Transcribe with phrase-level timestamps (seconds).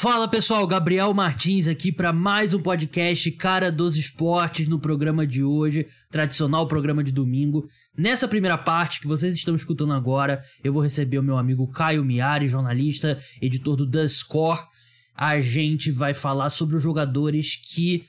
[0.00, 5.42] Fala pessoal, Gabriel Martins aqui para mais um podcast Cara dos Esportes no programa de
[5.42, 7.66] hoje, tradicional programa de domingo.
[7.96, 12.04] Nessa primeira parte que vocês estão escutando agora, eu vou receber o meu amigo Caio
[12.04, 14.60] Miari, jornalista, editor do The Score.
[15.16, 18.04] A gente vai falar sobre os jogadores que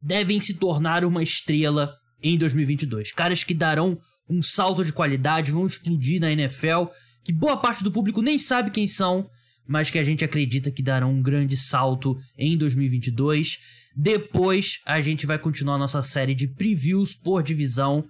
[0.00, 3.12] devem se tornar uma estrela em 2022.
[3.12, 6.86] Caras que darão um salto de qualidade, vão explodir na NFL,
[7.22, 9.28] que boa parte do público nem sabe quem são
[9.66, 13.58] mas que a gente acredita que darão um grande salto em 2022.
[13.96, 18.04] Depois a gente vai continuar nossa série de previews por divisão.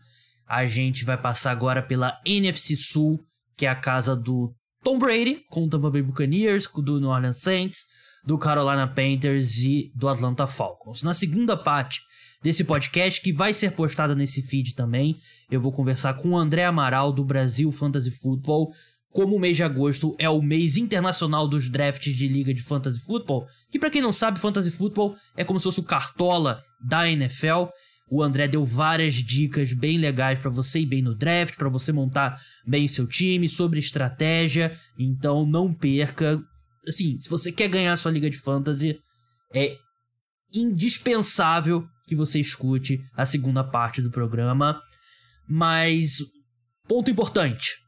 [0.46, 3.24] A gente vai passar agora pela NFC Sul,
[3.56, 7.38] que é a casa do Tom Brady, com o Tampa Bay Buccaneers, do New Orleans
[7.38, 7.86] Saints,
[8.24, 11.02] do Carolina Panthers e do Atlanta Falcons.
[11.02, 12.00] Na segunda parte
[12.42, 15.18] desse podcast, que vai ser postada nesse feed também,
[15.50, 18.70] eu vou conversar com o André Amaral, do Brasil Fantasy Football,
[19.14, 22.98] como o mês de agosto é o mês internacional dos drafts de liga de fantasy
[22.98, 27.08] football, que para quem não sabe, fantasy football é como se fosse o cartola da
[27.08, 27.66] NFL.
[28.10, 31.92] O André deu várias dicas bem legais para você ir bem no draft, para você
[31.92, 34.76] montar bem seu time, sobre estratégia.
[34.98, 36.42] Então não perca.
[36.84, 38.98] Assim, se você quer ganhar sua liga de fantasy,
[39.54, 39.76] é
[40.52, 44.80] indispensável que você escute a segunda parte do programa.
[45.48, 46.16] Mas
[46.88, 47.83] ponto importante,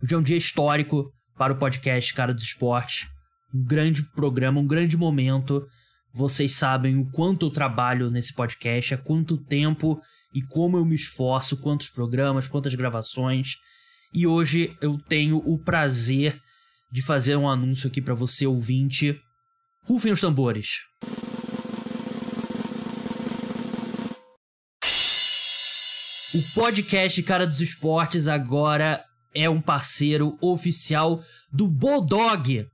[0.00, 3.08] Hoje é um dia histórico para o podcast Cara dos Esportes.
[3.52, 5.66] Um grande programa, um grande momento.
[6.14, 10.00] Vocês sabem o quanto eu trabalho nesse podcast, há quanto tempo
[10.32, 13.56] e como eu me esforço, quantos programas, quantas gravações.
[14.14, 16.40] E hoje eu tenho o prazer
[16.92, 19.20] de fazer um anúncio aqui para você ouvinte.
[19.84, 20.78] Rufem os tambores.
[26.32, 32.66] O podcast Cara dos Esportes agora é um parceiro oficial do Bodog.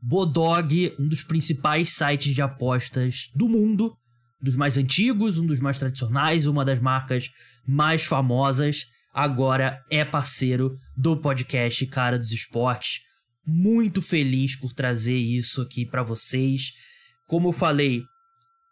[0.00, 3.96] Bodog, um dos principais sites de apostas do mundo,
[4.40, 7.30] dos mais antigos, um dos mais tradicionais, uma das marcas
[7.66, 13.00] mais famosas, agora é parceiro do podcast Cara dos Esportes.
[13.46, 16.72] Muito feliz por trazer isso aqui para vocês.
[17.26, 18.02] Como eu falei,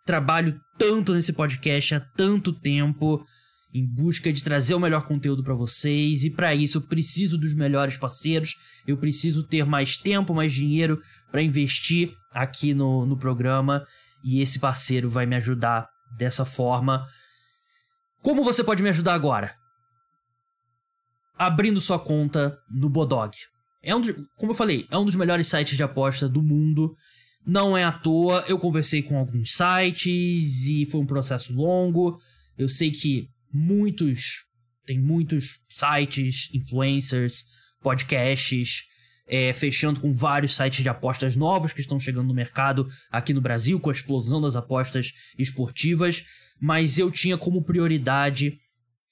[0.05, 3.25] trabalho tanto nesse podcast há tanto tempo
[3.73, 7.55] em busca de trazer o melhor conteúdo para vocês e para isso eu preciso dos
[7.55, 11.01] melhores parceiros, eu preciso ter mais tempo, mais dinheiro
[11.31, 13.87] para investir aqui no, no programa
[14.25, 17.07] e esse parceiro vai me ajudar dessa forma.
[18.23, 19.55] Como você pode me ajudar agora?
[21.39, 23.37] Abrindo sua conta no Bodog.
[23.83, 24.03] É um
[24.37, 26.95] como eu falei, é um dos melhores sites de aposta do mundo.
[27.47, 32.19] Não é à toa, eu conversei com alguns sites e foi um processo longo.
[32.59, 34.45] Eu sei que muitos,
[34.87, 37.45] tem muitos sites, influencers,
[37.83, 38.85] podcasts,
[39.27, 43.41] é, fechando com vários sites de apostas novos que estão chegando no mercado aqui no
[43.41, 46.25] Brasil, com a explosão das apostas esportivas,
[46.61, 48.59] mas eu tinha como prioridade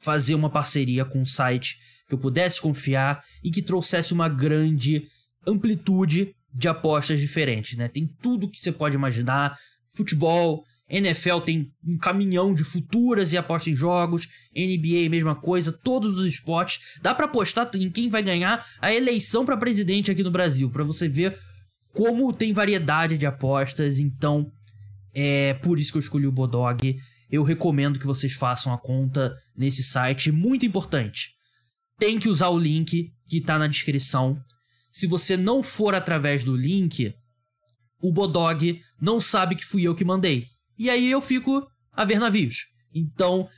[0.00, 1.78] fazer uma parceria com um site
[2.08, 5.06] que eu pudesse confiar e que trouxesse uma grande
[5.46, 7.88] amplitude de apostas diferentes, né?
[7.88, 9.56] Tem tudo que você pode imaginar,
[9.94, 14.26] futebol, NFL tem um caminhão de futuras e aposta em jogos.
[14.54, 15.72] NBA, mesma coisa.
[15.72, 16.80] Todos os esportes.
[17.02, 20.70] Dá para apostar em quem vai ganhar a eleição para presidente aqui no Brasil.
[20.70, 21.38] para você ver
[21.92, 23.98] como tem variedade de apostas.
[23.98, 24.50] Então,
[25.14, 26.96] é por isso que eu escolhi o Bodog.
[27.30, 30.32] Eu recomendo que vocês façam a conta nesse site.
[30.32, 31.34] Muito importante.
[31.98, 34.40] Tem que usar o link que tá na descrição.
[34.90, 37.12] Se você não for através do link,
[38.00, 40.46] o Bodog não sabe que fui eu que mandei
[40.78, 42.66] e aí eu fico a ver navios.
[42.94, 43.48] Então,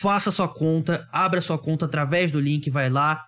[0.00, 3.22] faça sua conta, abra sua conta através do link, vai lá,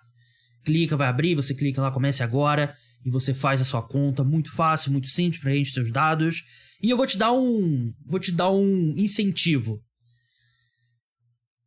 [0.65, 4.53] clica, vai abrir, você clica lá, comece agora, e você faz a sua conta, muito
[4.53, 6.45] fácil, muito simples, preenche seus dados.
[6.81, 9.83] E eu vou te dar um, vou te dar um incentivo.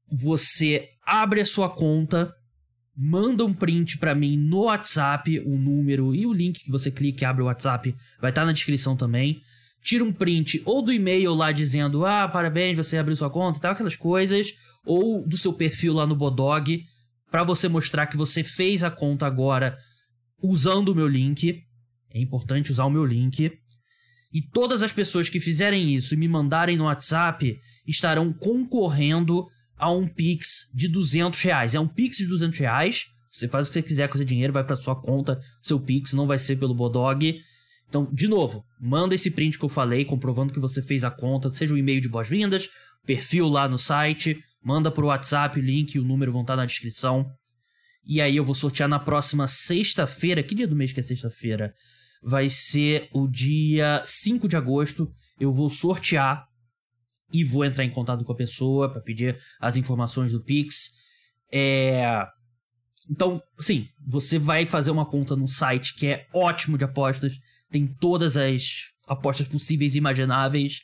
[0.10, 2.34] Você abre a sua conta,
[2.96, 7.24] manda um print para mim no WhatsApp, o número e o link que você clica
[7.24, 9.42] e abre o WhatsApp vai estar tá na descrição também
[9.82, 13.62] tira um print ou do e-mail lá dizendo: Ah, parabéns, você abriu sua conta e
[13.62, 14.54] tal, aquelas coisas,
[14.86, 16.84] ou do seu perfil lá no Bodog,
[17.32, 19.78] para você mostrar que você fez a conta agora
[20.42, 21.64] usando o meu link.
[22.14, 23.52] É importante usar o meu link.
[24.34, 29.48] E todas as pessoas que fizerem isso e me mandarem no WhatsApp estarão concorrendo
[29.78, 31.76] a um Pix de 200 reais.
[31.76, 33.06] É um Pix de 200 reais.
[33.32, 36.14] Você faz o que você quiser com esse dinheiro, vai para sua conta, seu Pix,
[36.14, 37.40] não vai ser pelo Bodog.
[37.88, 41.52] Então, de novo, manda esse print que eu falei, comprovando que você fez a conta,
[41.54, 42.70] seja o e-mail de boas-vindas,
[43.06, 46.66] perfil lá no site, manda pro WhatsApp, o link e o número vão estar na
[46.66, 47.26] descrição.
[48.06, 50.44] E aí eu vou sortear na próxima sexta-feira.
[50.44, 51.74] Que dia do mês que é sexta-feira?
[52.22, 55.12] vai ser o dia 5 de agosto.
[55.40, 56.46] Eu vou sortear
[57.32, 60.90] e vou entrar em contato com a pessoa para pedir as informações do Pix.
[61.52, 62.26] É...
[63.10, 67.40] Então, sim, você vai fazer uma conta no site que é ótimo de apostas,
[67.72, 68.64] tem todas as
[69.08, 70.82] apostas possíveis e imagináveis,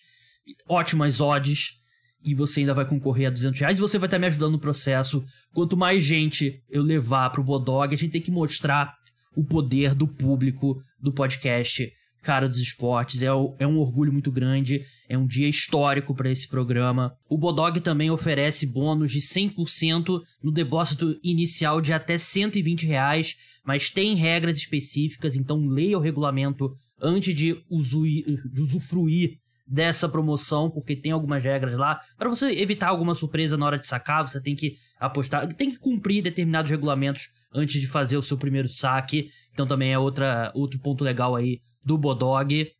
[0.68, 1.83] ótimas odds,
[2.24, 4.59] e você ainda vai concorrer a 200 reais e você vai estar me ajudando no
[4.59, 5.24] processo.
[5.53, 8.94] Quanto mais gente eu levar pro Bodog, a gente tem que mostrar
[9.35, 11.91] o poder do público do podcast
[12.21, 13.21] Cara dos Esportes.
[13.21, 13.27] É,
[13.59, 17.13] é um orgulho muito grande, é um dia histórico para esse programa.
[17.29, 23.89] O Bodog também oferece bônus de 100% no depósito inicial de até 120 reais, mas
[23.89, 31.12] tem regras específicas, então leia o regulamento antes de, de usufruir dessa promoção, porque tem
[31.12, 32.00] algumas regras lá.
[32.18, 35.80] Para você evitar alguma surpresa na hora de sacar, você tem que apostar, tem que
[35.80, 39.30] cumprir determinados regulamentos antes de fazer o seu primeiro saque.
[39.51, 42.71] Então também é outra, outro ponto legal aí do Bodog.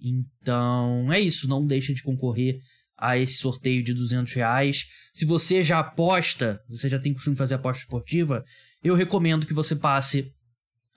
[0.00, 2.58] Então é isso, não deixe de concorrer
[2.96, 4.86] a esse sorteio de 200 reais.
[5.14, 8.44] Se você já aposta, você já tem costume de fazer aposta esportiva,
[8.82, 10.32] eu recomendo que você passe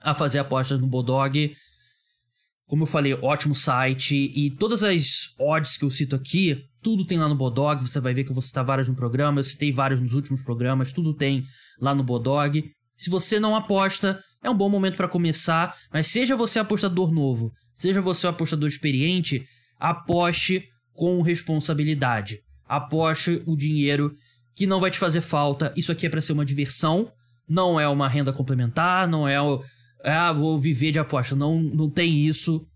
[0.00, 1.54] a fazer apostas no Bodog.
[2.66, 7.18] Como eu falei, ótimo site e todas as odds que eu cito aqui, tudo tem
[7.18, 7.86] lá no Bodog.
[7.86, 9.40] Você vai ver que eu vou citar várias no programa.
[9.40, 11.44] Eu citei vários nos últimos programas, tudo tem
[11.80, 12.64] lá no Bodog.
[12.96, 17.52] Se você não aposta, é um bom momento para começar, mas seja você apostador novo,
[17.74, 19.44] seja você um apostador experiente,
[19.78, 22.40] aposte com responsabilidade.
[22.66, 24.14] Aposte o dinheiro
[24.54, 25.72] que não vai te fazer falta.
[25.76, 27.10] Isso aqui é para ser uma diversão,
[27.48, 29.62] não é uma renda complementar, não é o
[30.04, 31.34] ah, vou viver de aposta.
[31.34, 32.66] Não, não tem isso.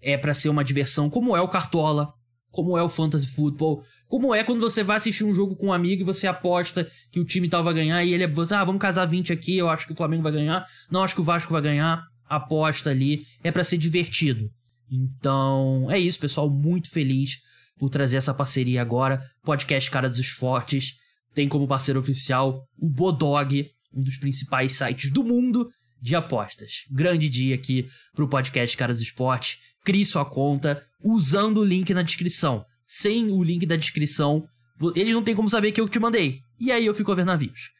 [0.00, 2.12] É para ser uma diversão, como é o Cartola,
[2.50, 5.72] como é o Fantasy Football, como é quando você vai assistir um jogo com um
[5.72, 8.80] amigo e você aposta que o time tal vai ganhar e ele é, ah, vamos
[8.80, 11.52] casar 20 aqui, eu acho que o Flamengo vai ganhar, não acho que o Vasco
[11.52, 14.50] vai ganhar, aposta ali, é para ser divertido.
[14.90, 17.38] Então, é isso, pessoal, muito feliz
[17.78, 19.24] por trazer essa parceria agora.
[19.42, 20.94] Podcast Cara dos Esportes
[21.34, 25.70] tem como parceiro oficial o Bodog, um dos principais sites do mundo
[26.00, 26.84] de apostas.
[26.90, 29.58] Grande dia aqui pro podcast Cara dos Esportes.
[29.84, 32.64] Crie sua conta usando o link na descrição.
[32.86, 34.46] Sem o link da descrição,
[34.94, 36.40] eles não tem como saber que eu te mandei.
[36.58, 37.70] E aí eu fico a ver navios.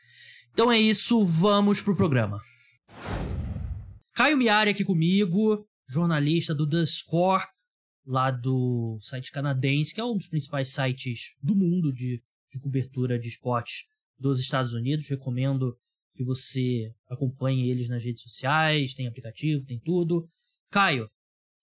[0.52, 2.40] Então é isso, vamos pro programa.
[4.14, 7.44] Caio Miari aqui comigo, jornalista do The Score,
[8.06, 12.22] lá do site canadense, que é um dos principais sites do mundo de,
[12.52, 13.86] de cobertura de esportes
[14.18, 15.08] dos Estados Unidos.
[15.08, 15.76] Recomendo
[16.14, 20.28] que você acompanhe eles nas redes sociais, tem aplicativo, tem tudo.
[20.70, 21.08] Caio,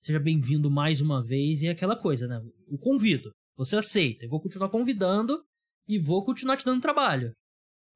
[0.02, 1.62] Seja bem-vindo mais uma vez.
[1.62, 2.42] E é aquela coisa, né?
[2.68, 3.32] O convido.
[3.56, 4.26] Você aceita.
[4.26, 5.40] Eu vou continuar convidando
[5.88, 7.32] e vou continuar te dando trabalho.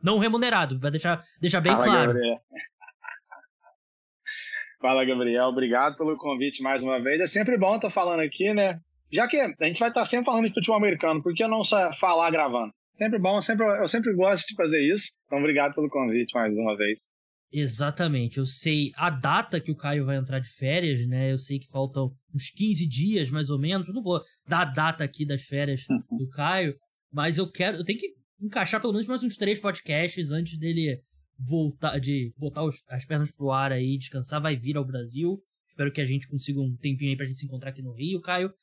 [0.04, 2.13] Não remunerado, vai deixar, deixar bem Fala, claro.
[2.13, 2.38] Gabriel.
[4.80, 5.46] Fala, Gabriel.
[5.46, 7.19] Obrigado pelo convite mais uma vez.
[7.19, 8.78] É sempre bom estar falando aqui, né?
[9.12, 11.63] Já que a gente vai estar sempre falando de futebol americano, por que não
[12.00, 12.72] falar gravando?
[12.95, 15.12] Sempre bom, sempre, eu sempre gosto de fazer isso.
[15.25, 17.07] Então, obrigado pelo convite mais uma vez.
[17.51, 18.38] Exatamente.
[18.38, 21.31] Eu sei a data que o Caio vai entrar de férias, né?
[21.31, 23.88] Eu sei que faltam uns 15 dias, mais ou menos.
[23.88, 26.75] Eu não vou dar a data aqui das férias do Caio,
[27.12, 27.77] mas eu quero.
[27.77, 31.01] Eu tenho que encaixar pelo menos mais uns três podcasts antes dele
[31.38, 35.41] voltar, de botar os, as pernas pro ar aí, descansar, vai vir ao Brasil.
[35.68, 38.21] Espero que a gente consiga um tempinho aí pra gente se encontrar aqui no Rio,
[38.21, 38.53] Caio.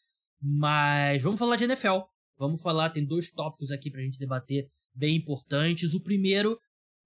[0.40, 2.00] Mas vamos falar de NFL.
[2.42, 5.94] Vamos falar, tem dois tópicos aqui pra gente debater bem importantes.
[5.94, 6.58] O primeiro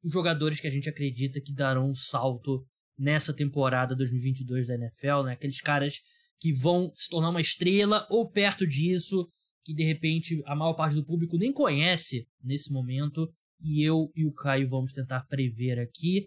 [0.03, 2.65] os jogadores que a gente acredita que darão um salto
[2.99, 5.33] nessa temporada 2022 da NFL, né?
[5.33, 6.01] Aqueles caras
[6.41, 9.29] que vão se tornar uma estrela ou perto disso,
[9.63, 13.29] que de repente a maior parte do público nem conhece nesse momento,
[13.61, 16.27] e eu e o Caio vamos tentar prever aqui.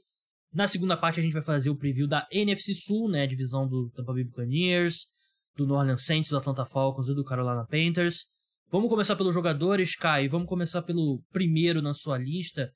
[0.53, 3.67] Na segunda parte a gente vai fazer o preview da NFC Sul, né, a divisão
[3.67, 5.07] do Tampa Bay Buccaneers,
[5.55, 8.27] do New Orleans Saints, do Atlanta Falcons e do Carolina Panthers.
[8.71, 12.71] Vamos começar pelos jogadores, Caio, vamos começar pelo primeiro na sua lista,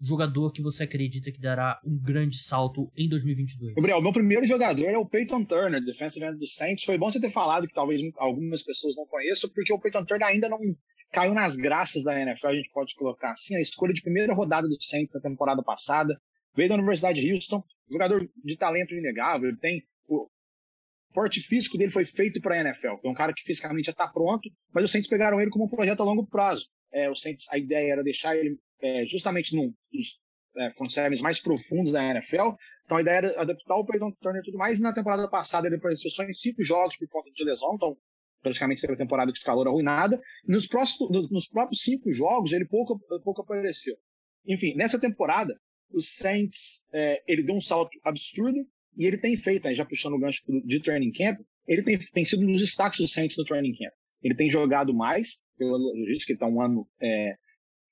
[0.00, 3.74] jogador que você acredita que dará um grande salto em 2022?
[3.74, 6.84] Gabriel, meu primeiro jogador é o Peyton Turner, defensive end do Saints.
[6.84, 10.28] Foi bom você ter falado que talvez algumas pessoas não conheçam, porque o Peyton Turner
[10.28, 10.58] ainda não
[11.12, 14.66] caiu nas graças da NFL, a gente pode colocar assim, a escolha de primeira rodada
[14.66, 16.18] do Saints na temporada passada.
[16.56, 19.82] Veio da Universidade de Houston, jogador de talento inegável, ele tem
[21.14, 22.98] porte físico dele foi feito para a NFL.
[23.02, 25.68] É um cara que fisicamente já está pronto, mas os Saints pegaram ele como um
[25.68, 26.66] projeto a longo prazo.
[26.92, 30.20] É, o Saints, a ideia era deixar ele é, justamente num dos
[30.56, 32.56] é, front sevens mais profundos da NFL.
[32.84, 34.80] Então a ideia era adaptar o Peyton Turner e tudo mais.
[34.80, 37.96] E na temporada passada ele apareceu só em cinco jogos por conta de lesão, então
[38.42, 40.20] praticamente teve a temporada de calor arruinada.
[40.46, 43.96] Nos, próximos, nos próprios cinco jogos ele pouco, pouco apareceu.
[44.46, 45.58] Enfim, nessa temporada,
[45.90, 48.58] o Saints é, ele deu um salto absurdo
[48.96, 52.24] E ele tem feito, né, já puxando o gancho de training camp, ele tem, tem
[52.24, 53.92] sido um dos destaques do Saints no training camp.
[54.22, 56.86] Ele tem jogado mais, pela logística, ele está um ano.
[57.00, 57.34] É,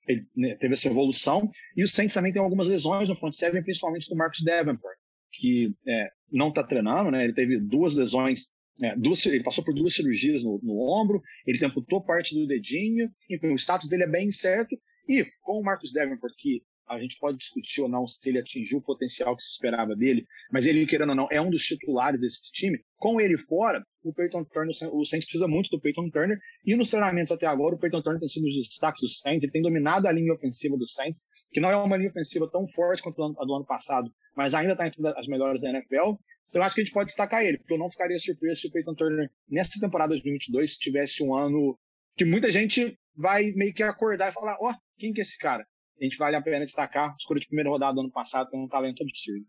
[0.08, 1.50] ele né, teve essa evolução.
[1.76, 4.96] E o Saints também tem algumas lesões no front seven, principalmente do Marcus Davenport,
[5.32, 7.24] que é, não está treinando, né?
[7.24, 11.64] Ele teve duas lesões é, duas, ele passou por duas cirurgias no, no, ombro, ele
[11.64, 14.76] amputou parte do dedinho, enfim, o status dele é bem incerto.
[15.08, 18.78] E com o Marcus Davenport, que a gente pode discutir ou não se ele atingiu
[18.78, 22.20] o potencial que se esperava dele, mas ele, querendo ou não, é um dos titulares
[22.20, 22.78] desse time.
[22.98, 26.90] Com ele fora, o Peyton Turner, o Saints precisa muito do Peyton Turner, e nos
[26.90, 29.62] treinamentos até agora, o Peyton Turner tem sido um dos destaques do Saints, ele tem
[29.62, 33.22] dominado a linha ofensiva do Saints, que não é uma linha ofensiva tão forte quanto
[33.22, 36.16] a do ano passado, mas ainda está entre as melhores da NFL.
[36.48, 38.66] Então eu acho que a gente pode destacar ele, porque eu não ficaria surpreso se
[38.66, 41.78] o Peyton Turner, nessa temporada de 2022, tivesse um ano
[42.16, 45.38] que muita gente vai meio que acordar e falar: ó, oh, quem que é esse
[45.38, 45.66] cara?
[46.00, 47.14] A gente vale a pena destacar.
[47.18, 49.46] Escolha de primeira rodada do ano passado, tem um talento absurdo.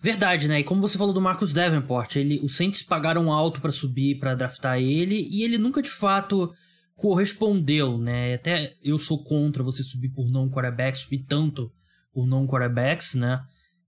[0.00, 0.58] Verdade, né?
[0.58, 4.34] E como você falou do Marcus Davenport, ele, os Saints pagaram alto para subir, para
[4.34, 6.52] draftar ele, e ele nunca de fato
[6.96, 8.34] correspondeu, né?
[8.34, 11.72] Até eu sou contra você subir por não quarterback, subir tanto
[12.12, 13.44] por não quarterbacks, né?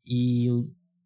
[0.07, 0.47] E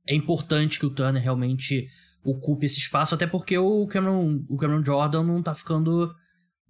[0.06, 1.88] é importante que o Turner realmente
[2.22, 6.14] ocupe esse espaço, até porque o Cameron, o Cameron Jordan não tá ficando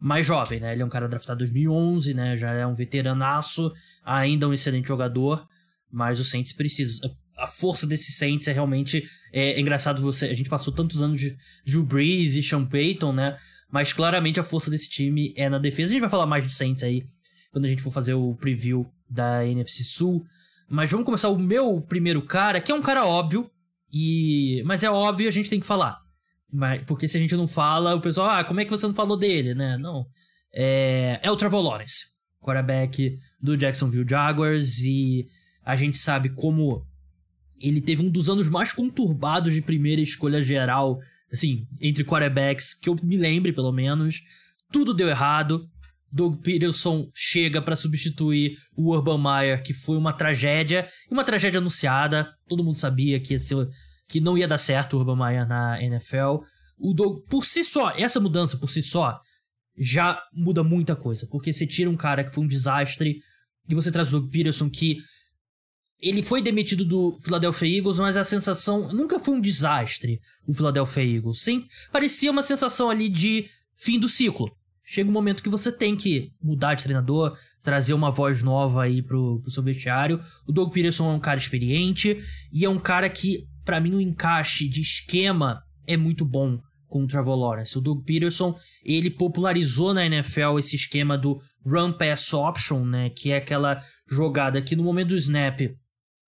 [0.00, 0.72] mais jovem, né?
[0.72, 2.36] Ele é um cara draftado em 2011, né?
[2.36, 3.72] Já é um veteranaço,
[4.04, 5.46] ainda um excelente jogador,
[5.90, 7.00] mas o Saints precisa.
[7.36, 9.02] A força desse Saints é realmente
[9.32, 10.26] é, é engraçado você.
[10.26, 11.36] A gente passou tantos anos de
[11.66, 13.38] Drew Brees e Sean Payton, né?
[13.70, 15.90] Mas claramente a força desse time é na defesa.
[15.90, 17.04] A gente vai falar mais de Saints aí
[17.50, 20.24] quando a gente for fazer o preview da NFC Sul.
[20.68, 23.50] Mas vamos começar o meu primeiro cara, que é um cara óbvio,
[23.92, 26.07] e mas é óbvio a gente tem que falar.
[26.52, 28.94] Mas, porque se a gente não fala, o pessoal, ah, como é que você não
[28.94, 29.76] falou dele, né?
[29.76, 30.06] Não.
[30.54, 32.06] É, é o Trevor Lawrence,
[32.40, 35.26] quarterback do Jacksonville Jaguars, e
[35.64, 36.86] a gente sabe como
[37.60, 40.98] ele teve um dos anos mais conturbados de primeira escolha geral,
[41.32, 44.22] assim, entre quarterbacks, que eu me lembre, pelo menos.
[44.72, 45.68] Tudo deu errado.
[46.10, 52.32] Doug Peterson chega para substituir o Urban Meyer, que foi uma tragédia, uma tragédia anunciada.
[52.48, 53.68] Todo mundo sabia que ia ser
[54.08, 56.42] que não ia dar certo o Urban Meyer na NFL.
[56.78, 59.20] O Doug, por si só, essa mudança por si só
[59.76, 63.20] já muda muita coisa, porque você tira um cara que foi um desastre
[63.68, 64.98] e você traz o Doug Peterson que
[66.00, 71.04] ele foi demitido do Philadelphia Eagles, mas a sensação nunca foi um desastre, o Philadelphia
[71.04, 71.42] Eagles.
[71.42, 74.50] Sim, parecia uma sensação ali de fim do ciclo.
[74.84, 79.02] Chega um momento que você tem que mudar de treinador, trazer uma voz nova aí
[79.02, 80.20] pro, pro seu vestiário.
[80.46, 82.18] O Doug Peterson é um cara experiente
[82.52, 87.04] e é um cara que para mim o encaixe de esquema é muito bom com
[87.04, 87.76] o Trevor Lawrence.
[87.76, 93.30] O Doug Peterson, ele popularizou na NFL esse esquema do run pass option, né, que
[93.30, 95.60] é aquela jogada que no momento do snap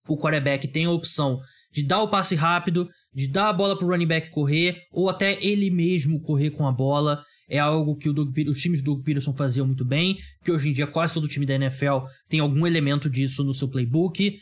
[0.06, 1.40] o quarterback tem a opção
[1.72, 5.42] de dar o passe rápido, de dar a bola pro running back correr ou até
[5.42, 7.24] ele mesmo correr com a bola.
[7.48, 10.72] É algo que Doug, os times do Doug Peterson faziam muito bem, que hoje em
[10.72, 14.38] dia quase todo time da NFL tem algum elemento disso no seu playbook.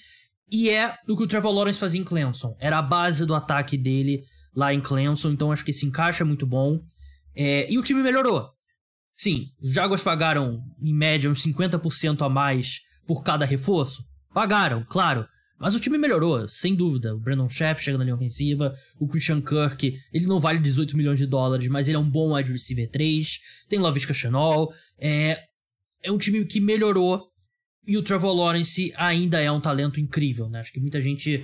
[0.50, 2.56] E é o que o Trevor Lawrence fazia em Clemson.
[2.58, 4.24] Era a base do ataque dele
[4.54, 6.80] lá em Clemson, então acho que se encaixa muito bom.
[7.36, 8.50] É, e o time melhorou.
[9.16, 14.04] Sim, os Jaguars pagaram em média uns 50% a mais por cada reforço.
[14.32, 15.26] Pagaram, claro.
[15.58, 17.14] Mas o time melhorou, sem dúvida.
[17.14, 18.74] O Brandon Sheff chega na linha ofensiva.
[18.98, 22.34] O Christian Kirk, ele não vale 18 milhões de dólares, mas ele é um bom
[22.34, 23.40] wide receiver 3.
[23.68, 24.68] Tem Lovisca Chanel.
[25.00, 25.42] É,
[26.02, 27.27] é um time que melhorou
[27.88, 30.60] e o Trevor Lawrence ainda é um talento incrível, né?
[30.60, 31.42] Acho que muita gente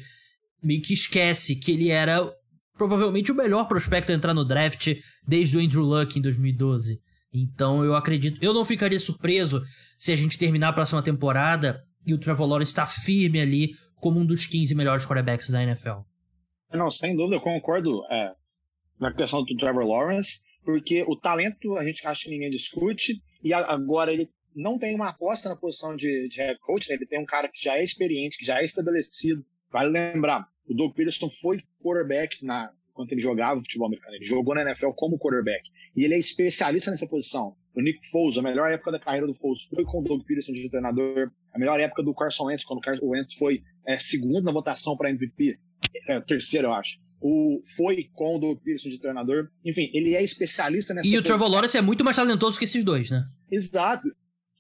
[0.62, 2.30] meio que esquece que ele era
[2.76, 4.94] provavelmente o melhor prospecto a entrar no draft
[5.26, 7.00] desde o Andrew Luck em 2012.
[7.32, 9.62] Então eu acredito, eu não ficaria surpreso
[9.98, 14.20] se a gente terminar a próxima temporada e o Trevor Lawrence está firme ali como
[14.20, 16.00] um dos 15 melhores quarterbacks da NFL.
[16.74, 18.32] Não, sem dúvida, eu concordo é,
[19.00, 23.54] na questão do Trevor Lawrence, porque o talento a gente acha que ninguém discute, e
[23.54, 26.96] agora ele não tem uma aposta na posição de, de head coach, né?
[26.96, 29.44] ele tem um cara que já é experiente, que já é estabelecido.
[29.70, 34.14] Vale lembrar, o Doug Peterson foi quarterback na, quando ele jogava futebol americano.
[34.14, 35.68] Ele jogou na NFL como quarterback.
[35.96, 37.56] E ele é especialista nessa posição.
[37.75, 40.52] O Nick Foles, a melhor época da carreira do Foles foi com o Doug Peterson
[40.52, 41.30] de treinador.
[41.52, 44.96] A melhor época do Carson Wentz, quando o Carson Wentz foi é, segundo na votação
[44.96, 45.58] para MVP.
[46.08, 46.99] É, terceiro, eu acho.
[47.20, 49.49] O, foi com o Doug Peterson de treinador.
[49.64, 51.20] Enfim, ele é especialista nessa E posição.
[51.20, 53.26] o Trevor Lawrence é muito mais talentoso que esses dois, né?
[53.50, 54.08] Exato.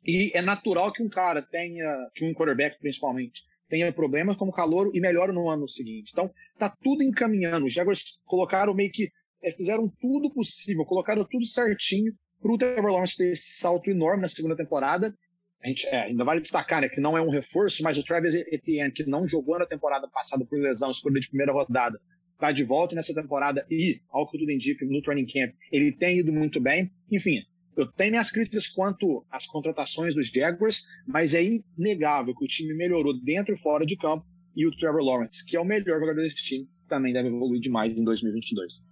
[0.04, 4.90] E é natural que um cara tenha, que um quarterback principalmente, tenha problemas como calor
[4.94, 6.10] e melhore no ano seguinte.
[6.12, 6.26] Então,
[6.58, 7.66] tá tudo encaminhando.
[7.66, 9.10] Os Jaguars colocaram meio que,
[9.42, 14.22] é, fizeram tudo possível, colocaram tudo certinho para o Trevor Lawrence ter esse salto enorme
[14.22, 15.14] na segunda temporada.
[15.62, 18.34] a gente é, ainda vale destacar né, que não é um reforço, mas o Travis
[18.34, 21.98] Etienne, que não jogou na temporada passada por lesão, escolha de primeira rodada,
[22.34, 26.18] está de volta nessa temporada e, ao que tudo indica, no training camp, ele tem
[26.18, 26.92] ido muito bem.
[27.10, 27.42] Enfim,
[27.76, 31.42] eu tenho minhas críticas quanto às contratações dos Jaguars, mas é
[31.76, 34.24] inegável que o time melhorou dentro e fora de campo
[34.56, 37.98] e o Trevor Lawrence, que é o melhor jogador desse time, também deve evoluir demais
[37.98, 38.82] em 2022.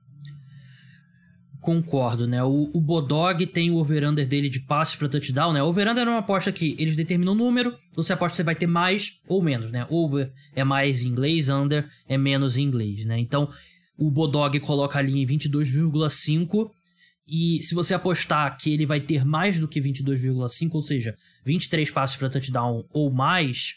[1.61, 2.43] Concordo, né?
[2.43, 5.63] O, o Bodog tem o over-under dele de passes para touchdown, né?
[5.63, 8.57] O over-under é uma aposta que eles determinam o número, você aposta que você vai
[8.57, 9.87] ter mais ou menos, né?
[9.89, 13.17] Over é mais em inglês, under é menos em inglês, né?
[13.17, 13.49] Então,
[13.97, 16.69] o Bodog coloca ali em 22,5
[17.27, 21.91] e se você apostar que ele vai ter mais do que 22,5, ou seja, 23
[21.91, 23.75] passes para touchdown ou mais,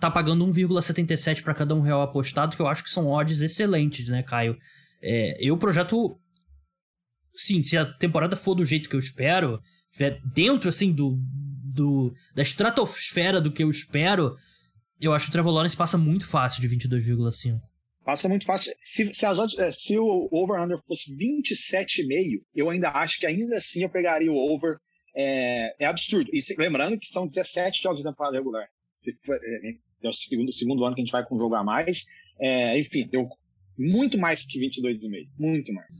[0.00, 4.08] tá pagando 1,77 para cada um real apostado, que eu acho que são odds excelentes,
[4.08, 4.56] né, Caio?
[5.02, 6.18] É, eu projeto
[7.38, 11.16] sim, se a temporada for do jeito que eu espero, estiver dentro, assim, do,
[11.72, 14.34] do da estratosfera do que eu espero,
[15.00, 17.60] eu acho que o Trevor Lawrence passa muito fácil de 22,5.
[18.08, 18.72] Passa muito fácil.
[18.82, 23.82] Se, se, as, é, se o over-under fosse 27,5, eu ainda acho que ainda assim
[23.82, 24.78] eu pegaria o over.
[25.14, 26.30] É, é absurdo.
[26.32, 28.66] E se, lembrando que são 17 jogos de temporada regular.
[29.26, 29.72] For, é,
[30.02, 32.06] é, o segundo, segundo ano que a gente vai com um jogo a mais.
[32.40, 33.28] É, enfim, deu
[33.78, 35.28] muito mais que 22,5.
[35.38, 35.98] Muito mais.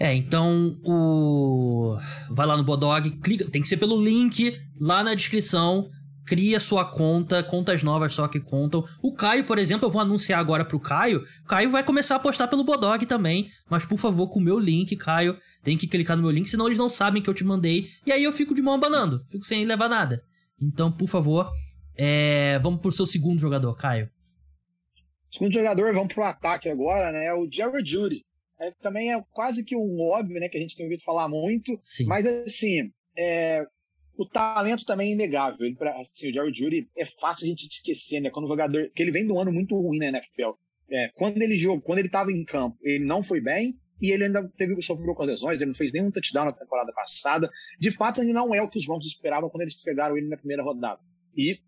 [0.00, 1.96] É, então o.
[2.28, 3.48] Vai lá no Bodog, clica.
[3.48, 5.88] Tem que ser pelo link lá na descrição.
[6.26, 8.84] Cria sua conta, contas novas só que contam.
[9.00, 11.22] O Caio, por exemplo, eu vou anunciar agora pro Caio.
[11.44, 13.48] O Caio vai começar a postar pelo Bodog também.
[13.70, 16.66] Mas por favor, com o meu link, Caio, tem que clicar no meu link, senão
[16.66, 17.86] eles não sabem que eu te mandei.
[18.04, 20.22] E aí eu fico de mão abanando, fico sem levar nada.
[20.60, 21.50] Então, por favor,
[21.96, 22.58] é...
[22.60, 24.10] vamos pro seu segundo jogador, Caio.
[25.30, 27.32] Segundo jogador, vamos pro ataque agora, né?
[27.34, 28.24] O Jared Judy
[28.58, 31.78] é, também é quase que um óbvio, né, que a gente tem ouvido falar muito,
[31.82, 32.06] Sim.
[32.06, 33.66] mas assim, é,
[34.16, 35.66] o talento também é inegável.
[35.66, 39.02] Ele, assim, o Jerry Judy é fácil a gente esquecer, né, quando o jogador, que
[39.02, 40.52] ele vem de um ano muito ruim na NFL.
[40.90, 44.24] É, quando ele jogou, quando ele estava em campo, ele não foi bem e ele
[44.24, 47.50] ainda teve sofreu com as lesões, ele não fez nenhum touchdown na temporada passada.
[47.78, 50.36] De fato, ele não é o que os Broncos esperavam quando eles pegaram ele na
[50.36, 51.00] primeira rodada.
[51.36, 51.58] E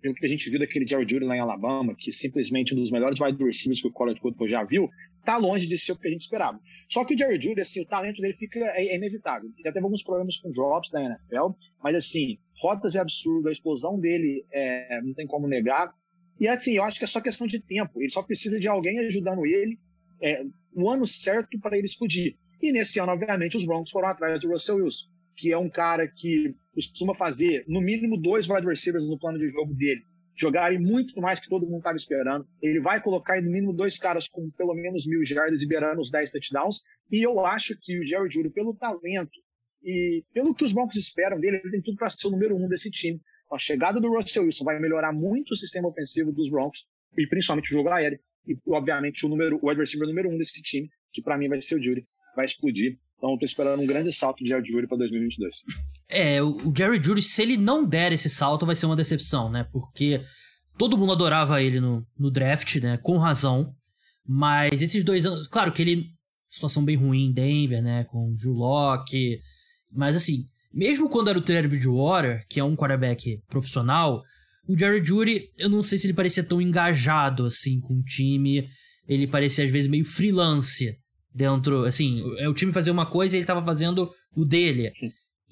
[0.00, 2.90] pelo que a gente viu daquele Jerry Judy lá em Alabama, que simplesmente um dos
[2.90, 4.88] melhores wide receivers que o college football já viu,
[5.24, 6.60] tá longe de ser o que a gente esperava.
[6.88, 9.50] Só que o Jerry Judy, assim, o talento dele fica é, é inevitável.
[9.54, 11.50] Ele teve alguns problemas com drops da NFL,
[11.82, 15.92] mas assim, rotas é absurdo, a explosão dele é, não tem como negar.
[16.38, 18.00] E assim, eu acho que é só questão de tempo.
[18.00, 19.78] Ele só precisa de alguém ajudando ele
[20.22, 22.36] é, no ano certo para ele explodir.
[22.62, 25.06] E nesse ano, obviamente, os Broncos foram atrás do Russell Wilson,
[25.36, 29.48] que é um cara que costuma fazer no mínimo dois wide receivers no plano de
[29.48, 30.02] jogo dele
[30.40, 32.46] jogarem muito mais que todo mundo estava esperando.
[32.62, 36.10] Ele vai colocar no mínimo dois caras com pelo menos mil jardas e beirando os
[36.10, 36.82] 10 touchdowns.
[37.10, 39.38] E eu acho que o Jerry Judy, pelo talento
[39.82, 42.68] e pelo que os Broncos esperam dele, ele tem tudo para ser o número um
[42.68, 43.20] desse time.
[43.52, 46.86] A chegada do Russell Wilson vai melhorar muito o sistema ofensivo dos Broncos
[47.18, 48.18] e principalmente o jogo aéreo.
[48.46, 51.74] E, obviamente, o número, o adversário número um desse time, que para mim vai ser
[51.74, 52.98] o Judy, vai explodir.
[53.20, 55.58] Então, estou esperando um grande salto de Jerry Judy para 2022.
[56.08, 59.68] É, o Jerry Judy, se ele não der esse salto, vai ser uma decepção, né?
[59.70, 60.22] Porque
[60.78, 62.96] todo mundo adorava ele no, no draft, né?
[62.96, 63.74] Com razão.
[64.26, 65.46] Mas esses dois anos.
[65.48, 66.06] Claro que ele.
[66.48, 68.04] Situação bem ruim em Denver, né?
[68.04, 69.38] Com o Drew Locke.
[69.92, 74.22] Mas assim, mesmo quando era o Terry Bridgewater, que é um quarterback profissional,
[74.66, 78.66] o Jerry Judy, eu não sei se ele parecia tão engajado assim com o time.
[79.06, 80.96] Ele parecia às vezes meio freelance
[81.34, 84.92] dentro, assim, é o time fazer uma coisa e ele tava fazendo o dele.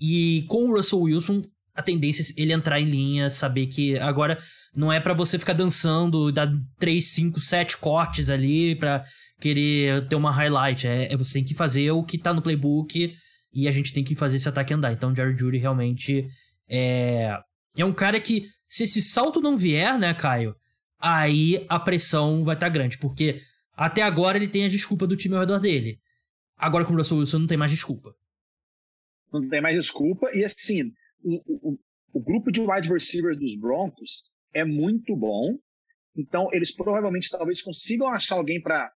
[0.01, 1.43] E com o Russell Wilson,
[1.75, 4.38] a tendência é ele entrar em linha, saber que agora
[4.75, 9.05] não é para você ficar dançando, dar 3, 5, 7 cortes ali pra
[9.41, 10.87] querer ter uma highlight.
[10.87, 13.14] É, é, você tem que fazer o que tá no playbook
[13.53, 14.93] e a gente tem que fazer esse ataque andar.
[14.93, 16.27] Então, Jerry Judy realmente
[16.69, 17.38] é,
[17.77, 20.55] é um cara que, se esse salto não vier, né, Caio,
[21.01, 23.41] aí a pressão vai estar tá grande, porque
[23.79, 26.01] até agora ele tem a desculpa do time ao redor dele.
[26.57, 28.12] Agora com o Russell Wilson não tem mais desculpa.
[29.33, 30.29] Não tem mais desculpa.
[30.35, 31.79] E assim, o, o,
[32.12, 35.57] o grupo de wide receivers dos Broncos é muito bom.
[36.17, 38.91] Então, eles provavelmente talvez consigam achar alguém para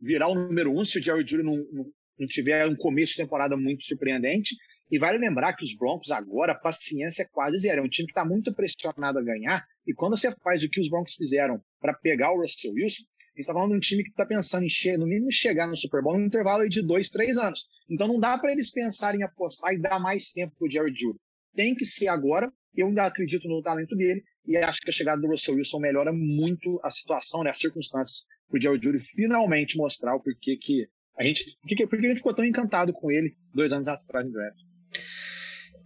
[0.00, 1.86] virar o número um se o Jerry não, não,
[2.18, 4.56] não, tiver um começo de temporada muito surpreendente.
[4.90, 7.80] E vale lembrar que os Broncos agora, a paciência é quase zero.
[7.80, 9.64] É um time que está muito pressionado a ganhar.
[9.86, 13.04] E quando você faz o que os Broncos fizeram para pegar o Russell Wilson,
[13.36, 16.02] gente está falando de um time que está pensando em, no mínimo, chegar no Super
[16.02, 17.66] Bowl no intervalo de dois, três anos.
[17.88, 20.98] Então não dá para eles pensarem em apostar e dar mais tempo para o Jared
[20.98, 21.18] Judy.
[21.54, 22.50] Tem que ser agora.
[22.74, 26.12] Eu ainda acredito no talento dele e acho que a chegada do Russell Wilson melhora
[26.12, 30.86] muito a situação, né, as circunstâncias para o Jared Judy finalmente mostrar o porquê que
[31.18, 34.58] a gente, porque, a gente ficou tão encantado com ele dois anos atrás no draft.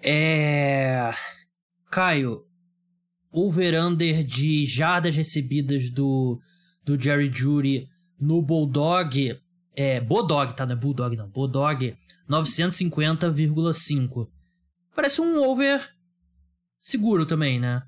[0.03, 1.11] É...
[1.91, 2.45] Caio,
[3.33, 6.41] over-under de jardas recebidas do,
[6.85, 7.89] do Jerry Judy
[8.19, 9.41] no Bulldog.
[9.75, 10.67] É, Bulldog, tá?
[10.67, 11.29] Não é Bulldog, não.
[11.29, 11.97] Bulldog,
[12.29, 14.29] 950,5.
[14.95, 15.89] Parece um over
[16.81, 17.83] seguro também, né?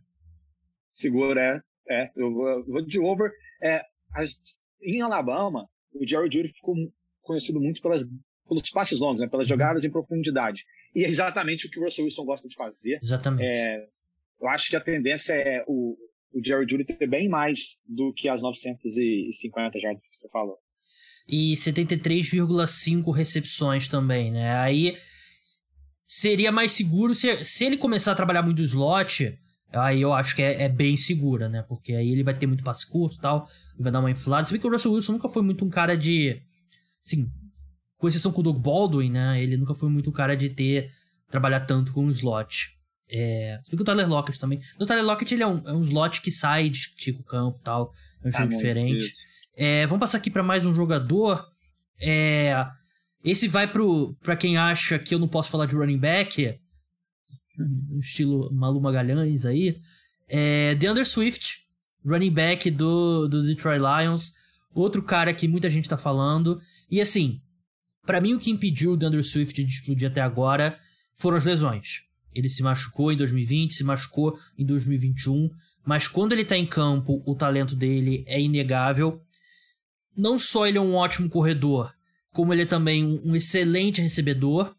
[0.94, 1.60] Seguro, é.
[1.88, 3.30] É, eu vou, eu vou de over.
[3.62, 3.82] É,
[4.14, 4.36] as,
[4.80, 6.74] em Alabama, o Jerry Judy ficou
[7.22, 8.04] conhecido muito pelas,
[8.48, 9.50] pelos passes longos, né, pelas uhum.
[9.50, 10.64] jogadas em profundidade.
[10.94, 12.98] E é exatamente o que o Russell Wilson gosta de fazer.
[13.02, 13.44] Exatamente.
[13.44, 13.88] É,
[14.40, 15.96] eu acho que a tendência é o,
[16.34, 20.58] o Jerry Judy ter bem mais do que as 950 jardas que você falou.
[21.28, 24.56] E 73,5 recepções também, né?
[24.58, 24.96] Aí
[26.06, 29.38] seria mais seguro se, se ele começar a trabalhar muito slot,
[29.72, 31.62] aí eu acho que é, é bem segura, né?
[31.62, 34.44] Porque aí ele vai ter muito passe curto e tal, vai dar uma inflada.
[34.44, 36.40] Se bem que o Russell Wilson nunca foi muito um cara de.
[37.04, 37.30] Assim,
[37.96, 39.42] com exceção com o Doug Baldwin, né?
[39.42, 40.90] Ele nunca foi muito um cara de ter.
[41.30, 42.76] trabalhar tanto com o slot.
[43.14, 44.58] É, se bem que o Tyler Lockett também.
[44.80, 47.58] O Tyler Lockett ele é, um, é um slot que sai de estica o campo
[47.60, 47.92] e tal.
[48.22, 49.14] É um estilo ah, diferente.
[49.54, 51.46] É, vamos passar aqui para mais um jogador.
[52.00, 52.66] É,
[53.22, 56.58] esse vai pro para quem acha que eu não posso falar de running back.
[58.00, 59.78] Estilo Malu Magalhães aí.
[60.26, 61.66] É, DeAndre Swift,
[62.02, 64.32] running back do, do Detroit Lions.
[64.72, 66.58] Outro cara que muita gente tá falando.
[66.90, 67.42] E assim,
[68.06, 70.78] para mim o que impediu o DeAndre Swift de explodir até agora
[71.14, 72.10] foram as lesões.
[72.34, 75.50] Ele se machucou em 2020, se machucou em 2021,
[75.84, 79.20] mas quando ele tá em campo, o talento dele é inegável.
[80.16, 81.92] Não só ele é um ótimo corredor,
[82.32, 84.74] como ele é também um, excelente recebedor.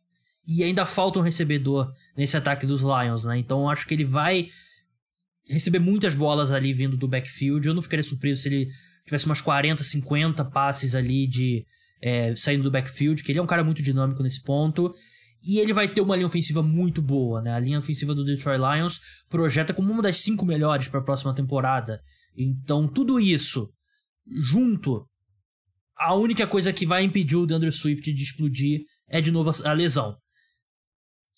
[0.46, 3.38] E ainda falta um recebedor nesse ataque dos Lions, né?
[3.38, 4.50] Então acho que ele vai
[5.48, 7.66] receber muitas bolas ali vindo do backfield.
[7.66, 8.70] Eu não ficaria surpreso se ele
[9.06, 11.66] tivesse umas 40, 50 passes ali de
[12.02, 14.94] é, saindo do backfield, que ele é um cara muito dinâmico nesse ponto.
[15.46, 17.54] E ele vai ter uma linha ofensiva muito boa, né?
[17.54, 21.36] A linha ofensiva do Detroit Lions projeta como uma das cinco melhores para a próxima
[21.36, 22.02] temporada.
[22.36, 23.70] Então, tudo isso
[24.26, 25.06] junto,
[25.98, 29.74] a única coisa que vai impedir o DeAndre Swift de explodir é de novo a
[29.74, 30.18] lesão.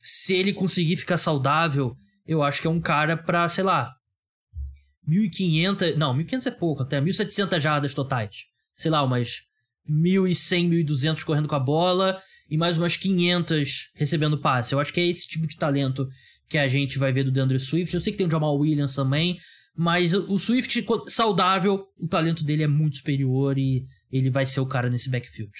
[0.03, 1.95] Se ele conseguir ficar saudável,
[2.27, 3.91] eu acho que é um cara para, sei lá,
[5.09, 8.45] 1.500, não, 1.500 é pouco, até 1.700 jardas totais.
[8.75, 9.41] Sei lá, umas
[9.89, 14.73] 1.100, 1.200 correndo com a bola e mais umas 500 recebendo passe.
[14.73, 16.08] Eu acho que é esse tipo de talento
[16.47, 17.93] que a gente vai ver do DeAndre Swift.
[17.93, 19.39] Eu sei que tem o Jamal Williams também,
[19.75, 24.67] mas o Swift saudável, o talento dele é muito superior e ele vai ser o
[24.67, 25.51] cara nesse backfield.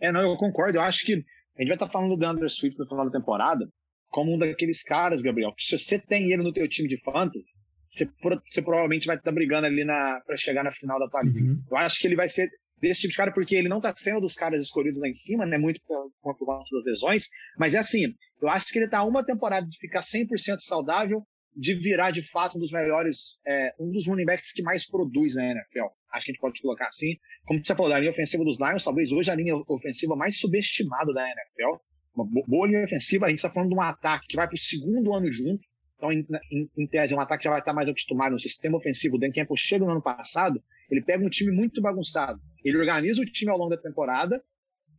[0.00, 0.78] É, não, eu concordo.
[0.78, 3.66] Eu acho que a gente vai estar falando do DeAndre Swift no final da temporada
[4.08, 7.52] como um daqueles caras, Gabriel, que se você tem ele no teu time de fantasy,
[7.88, 8.08] você,
[8.50, 11.62] você provavelmente vai estar brigando ali para chegar na final da tua Uhum.
[11.70, 12.48] Eu acho que ele vai ser
[12.80, 15.46] desse tipo de cara, porque ele não tá sendo dos caras escolhidos lá em cima,
[15.46, 15.58] né?
[15.58, 17.28] Muito por, conta das lesões.
[17.58, 21.74] Mas é assim, eu acho que ele tá uma temporada de ficar 100% saudável, de
[21.74, 25.44] virar de fato um dos melhores, é, um dos running backs que mais produz na
[25.44, 25.86] NFL.
[26.12, 27.16] Acho que a gente pode colocar assim.
[27.46, 31.12] Como você falou, da linha ofensiva dos Lions, talvez hoje a linha ofensiva mais subestimada
[31.14, 31.80] da NFL.
[32.14, 34.58] Uma boa linha ofensiva, a gente está falando de um ataque que vai para o
[34.58, 35.66] segundo ano junto.
[35.96, 39.16] Então, em, em, em, tese, um ataque já vai estar mais acostumado no sistema ofensivo.
[39.16, 42.40] O Dan Campbell chega no ano passado, ele pega um time muito bagunçado.
[42.64, 44.42] Ele organiza o time ao longo da temporada.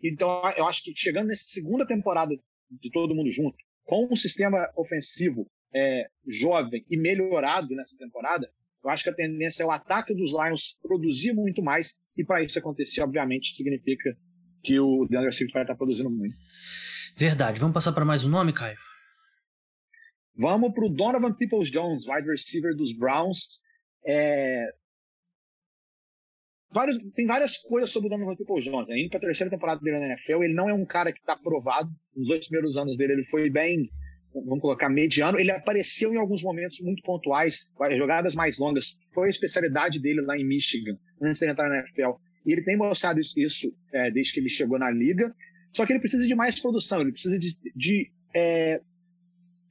[0.03, 2.35] Então, eu acho que chegando nessa segunda temporada
[2.69, 8.49] de todo mundo junto, com um sistema ofensivo é, jovem e melhorado nessa temporada,
[8.83, 11.97] eu acho que a tendência é o ataque dos Lions produzir muito mais.
[12.15, 14.15] E para isso acontecer, obviamente, significa
[14.63, 16.37] que o DeAndre Swift vai estar produzindo muito.
[17.15, 17.59] Verdade.
[17.59, 18.77] Vamos passar para mais um nome, Caio?
[20.35, 23.61] Vamos para o Donovan Peoples-Jones, wide receiver dos Browns.
[24.05, 24.67] É,
[26.71, 28.87] vários, tem várias coisas sobre o Donovan People Jones.
[28.89, 28.99] Né?
[28.99, 31.35] Indo para a terceira temporada dele na NFL, ele não é um cara que está
[31.35, 31.89] provado.
[32.15, 33.89] Nos dois primeiros anos dele, ele foi bem,
[34.33, 35.39] vamos colocar, mediano.
[35.39, 37.65] Ele apareceu em alguns momentos muito pontuais,
[37.97, 38.97] jogadas mais longas.
[39.13, 42.19] Foi a especialidade dele lá em Michigan, antes de entrar na NFL.
[42.45, 45.33] E ele tem mostrado isso, isso é, desde que ele chegou na liga.
[45.73, 48.81] Só que ele precisa de mais produção, ele precisa de, de, é,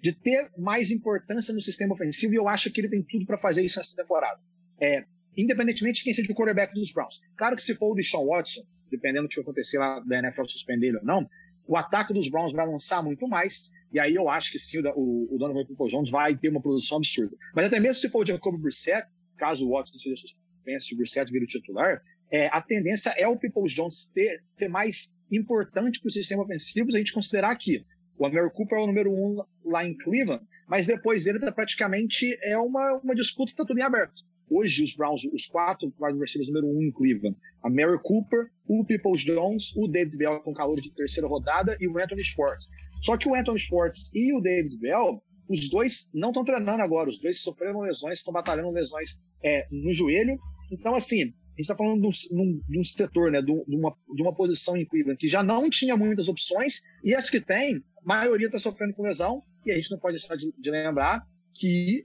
[0.00, 2.34] de ter mais importância no sistema ofensivo.
[2.34, 4.38] E eu acho que ele tem tudo para fazer isso nessa temporada.
[4.80, 5.04] É,
[5.36, 7.20] independentemente de quem seja o quarterback dos Browns.
[7.36, 10.88] Claro que se for o Deshaun Watson, dependendo do que acontecer lá da NFL suspender
[10.88, 11.28] ele ou não,
[11.66, 15.34] o ataque dos Browns vai lançar muito mais, e aí eu acho que sim, o,
[15.34, 17.36] o Donovan Jones vai ter uma produção absurda.
[17.54, 20.98] Mas até mesmo se for o Jacob Brissett, caso o Watson seja suspenso e o
[20.98, 26.00] Brissett vira o titular, é, a tendência é o People Jones ter, ser mais importante
[26.00, 27.84] para o sistema ofensivo, a gente considerar que
[28.18, 32.36] o Amir Cooper é o número um lá em Cleveland, mas depois dele tá praticamente
[32.42, 34.24] é uma, uma disputa que tá tudo em aberto.
[34.48, 39.22] Hoje, os Browns, os quatro receivers número um em Cleveland, a Mary Cooper, o Peoples
[39.22, 42.68] Jones, o David Bell com calor de terceira rodada e o Anthony Schwartz.
[43.02, 47.10] Só que o Anthony Schwartz e o David Bell, os dois não estão treinando agora,
[47.10, 50.38] os dois sofreram lesões, estão batalhando lesões é, no joelho.
[50.70, 54.22] Então, assim, a gente está falando de um, de um, setor, né, de, uma, de
[54.22, 58.04] uma posição em Cleveland que já não tinha muitas opções, e as que tem, a
[58.04, 62.04] maioria está sofrendo com lesão, e a gente não pode deixar de, de lembrar que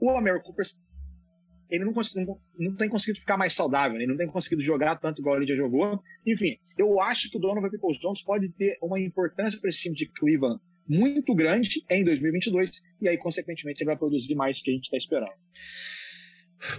[0.00, 0.64] o Américo Cooper
[1.70, 4.04] ele não, não, não, tem conseguido ficar mais saudável, né?
[4.04, 6.02] ele não tem conseguido jogar tanto igual ele já jogou.
[6.26, 9.94] Enfim, eu acho que o Donovan Peoples Jones pode ter uma importância para esse time
[9.94, 14.70] de Cleveland muito grande em 2022 e aí, consequentemente, ele vai produzir mais do que
[14.70, 15.32] a gente está esperando.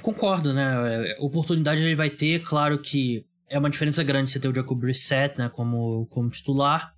[0.01, 1.15] Concordo, né?
[1.19, 5.37] Oportunidade ele vai ter, claro que é uma diferença grande você ter o Jacob Brissett,
[5.37, 6.93] né, como, como titular,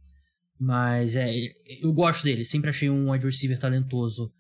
[0.60, 1.34] mas é,
[1.82, 4.32] eu gosto dele, sempre achei um wide receiver talentoso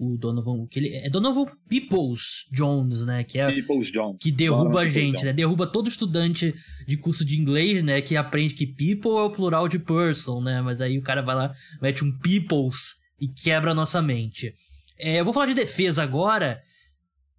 [0.00, 4.16] o Donovan, que ele é Donovan Peoples Jones, né, que é Peoples Jones.
[4.18, 5.32] que derruba Donovan a gente, né?
[5.34, 6.54] Derruba todo estudante
[6.88, 10.62] de curso de inglês, né, que aprende que people é o plural de person, né?
[10.62, 14.54] Mas aí o cara vai lá, mete um peoples e quebra a nossa mente.
[14.98, 16.62] É, eu vou falar de defesa agora.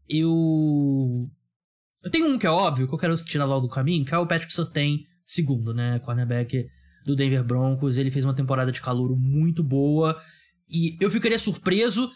[0.07, 1.27] Eu
[2.03, 4.17] eu tenho um que é óbvio, que eu quero tirar logo do caminho, que é
[4.19, 6.67] o Patrick Surtain, segundo, né, cornerback
[7.07, 7.97] do Denver Broncos.
[7.97, 10.15] Ele fez uma temporada de calor muito boa.
[10.69, 12.07] E eu ficaria surpreso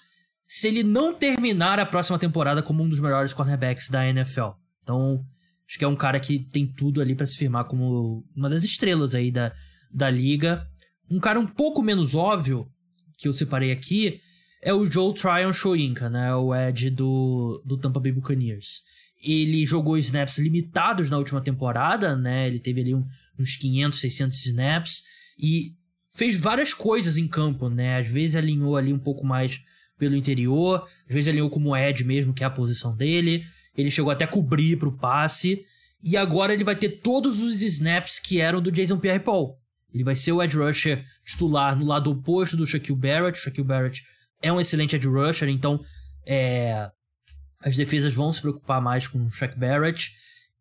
[0.48, 4.50] se ele não terminar a próxima temporada como um dos melhores cornerbacks da NFL.
[4.84, 5.26] Então,
[5.68, 8.64] acho que é um cara que tem tudo ali para se firmar como uma das
[8.64, 9.54] estrelas aí da,
[9.92, 10.68] da liga.
[11.10, 12.68] Um cara um pouco menos óbvio,
[13.18, 14.20] que eu separei aqui,
[14.62, 16.34] é o Joe Tryon Shoyinka, né?
[16.36, 18.82] O Ed do, do Tampa Bay Buccaneers.
[19.24, 22.48] Ele jogou snaps limitados na última temporada, né?
[22.48, 23.06] Ele teve ali um,
[23.40, 25.04] uns 500, 600 snaps
[25.40, 25.74] e
[26.12, 28.00] fez várias coisas em campo, né?
[28.00, 29.62] Às vezes alinhou ali um pouco mais
[29.98, 33.44] pelo interior, às vezes alinhou como Ed mesmo, que é a posição dele.
[33.78, 35.66] Ele chegou até a cobrir pro passe.
[36.04, 39.58] E agora ele vai ter todos os snaps que eram do Jason Pierre-Paul.
[39.94, 43.40] Ele vai ser o edge rusher titular no lado oposto do Shaquille Barrett.
[43.40, 44.04] O Shaquille Barrett
[44.42, 45.80] é um excelente edge rusher, então
[46.28, 46.90] é,
[47.62, 50.12] as defesas vão se preocupar mais com o Shaq Barrett.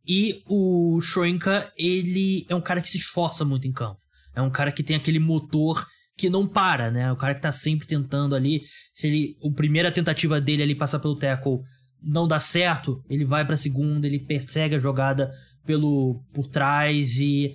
[0.07, 4.01] E o Shrinka, ele é um cara que se esforça muito em campo.
[4.35, 7.11] É um cara que tem aquele motor que não para, né?
[7.13, 8.63] O cara que tá sempre tentando ali.
[8.93, 9.37] Se ele.
[9.45, 11.61] A primeira tentativa dele ali passar pelo tackle
[12.03, 15.31] não dá certo, ele vai pra segunda, ele persegue a jogada
[15.65, 17.55] pelo por trás e.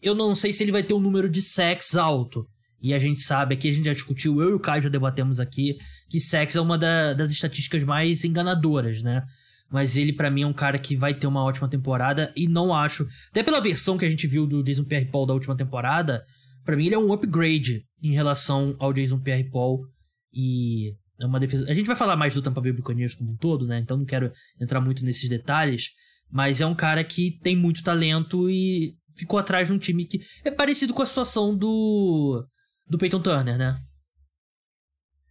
[0.00, 2.46] Eu não sei se ele vai ter um número de sacks alto.
[2.80, 5.40] E a gente sabe, aqui a gente já discutiu, eu e o Caio já debatemos
[5.40, 5.76] aqui,
[6.08, 9.24] que sacks é uma da, das estatísticas mais enganadoras, né?
[9.68, 12.72] Mas ele, para mim, é um cara que vai ter uma ótima temporada e não
[12.72, 13.06] acho.
[13.30, 16.24] Até pela versão que a gente viu do Jason Pierre-Paul da última temporada,
[16.68, 19.86] para mim ele é um upgrade em relação ao Jason Pierre-Paul
[20.30, 21.64] e é uma defesa.
[21.66, 23.78] A gente vai falar mais do Tampa Bay Buccaneers como um todo, né?
[23.78, 25.92] Então não quero entrar muito nesses detalhes,
[26.30, 30.20] mas é um cara que tem muito talento e ficou atrás de um time que
[30.44, 32.46] é parecido com a situação do
[32.86, 33.80] do Peyton Turner, né?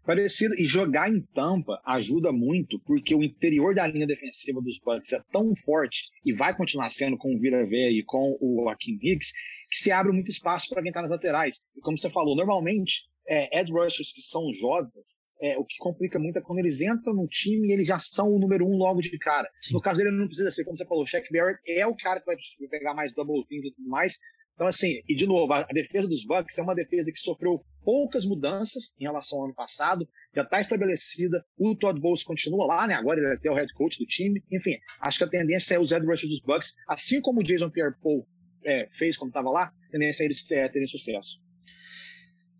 [0.04, 0.56] Parecido.
[0.58, 5.21] E jogar em Tampa ajuda muito, porque o interior da linha defensiva dos Bucks é
[5.32, 9.34] tão forte e vai continuar sendo com o Vira e com o Akin Hicks,
[9.77, 11.61] que se abre muito espaço para quem está nas laterais.
[11.75, 16.17] E como você falou, normalmente, é, Ed Rushers que são jovens, é, o que complica
[16.17, 19.01] muito é quando eles entram no time e eles já são o número um logo
[19.01, 19.47] de cara.
[19.61, 19.75] Sim.
[19.75, 22.19] No caso dele, não precisa ser, como você falou, o Shaq Barrett é o cara
[22.19, 22.35] que vai
[22.71, 24.17] pegar mais double teams e tudo mais.
[24.55, 27.63] Então, assim, e de novo, a, a defesa dos Bucks é uma defesa que sofreu
[27.83, 31.45] poucas mudanças em relação ao ano passado, já está estabelecida.
[31.55, 32.95] O Todd Bowles continua lá, né?
[32.95, 34.43] Agora ele é até o head coach do time.
[34.51, 37.69] Enfim, acho que a tendência é os Ed Rushers dos Bucks, assim como o Jason
[37.69, 38.27] Pierre-Paul
[38.67, 41.39] é, fez quando estava lá, a tendência é eles terem sucesso.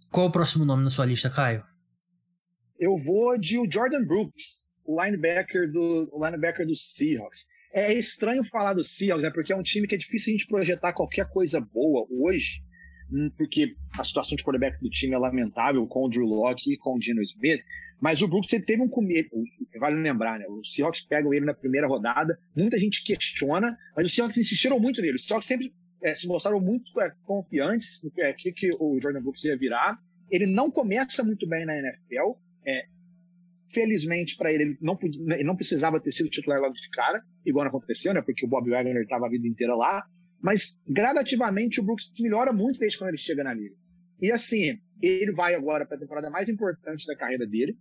[0.10, 1.64] Qual o próximo nome na sua lista, Caio?
[2.80, 7.46] Eu vou de o Jordan Brooks, o linebacker do, o linebacker do Seahawks.
[7.74, 10.48] É estranho falar do Seahawks, né, porque é um time que é difícil a gente
[10.48, 12.62] projetar qualquer coisa boa hoje,
[13.12, 16.78] hum, porque a situação de quarterback do time é lamentável com o Drew Locke e
[16.78, 17.62] com o Dino Smith,
[18.00, 19.30] mas o Brooks ele teve um começo,
[19.80, 20.46] vale lembrar, né?
[20.48, 25.02] Os Seahawks pegam ele na primeira rodada, muita gente questiona, mas os Seahawks insistiram muito
[25.02, 25.16] nele.
[25.16, 29.22] Os Seahawks sempre é, se mostraram muito é, confiantes no é, que, que, o Jordan
[29.22, 29.98] Brooks ia virar.
[30.30, 32.32] Ele não começa muito bem na NFL.
[32.66, 32.86] É,
[33.70, 37.68] felizmente para ele, ele não, ele não precisava ter sido titular logo de cara, igual
[37.68, 38.22] aconteceu, né?
[38.22, 40.06] Porque o Bob Wagner estava a vida inteira lá.
[40.42, 43.76] Mas gradativamente o Brooks melhora muito desde quando ele chega na liga.
[44.22, 47.78] E assim, ele vai agora para a temporada mais importante da carreira dele.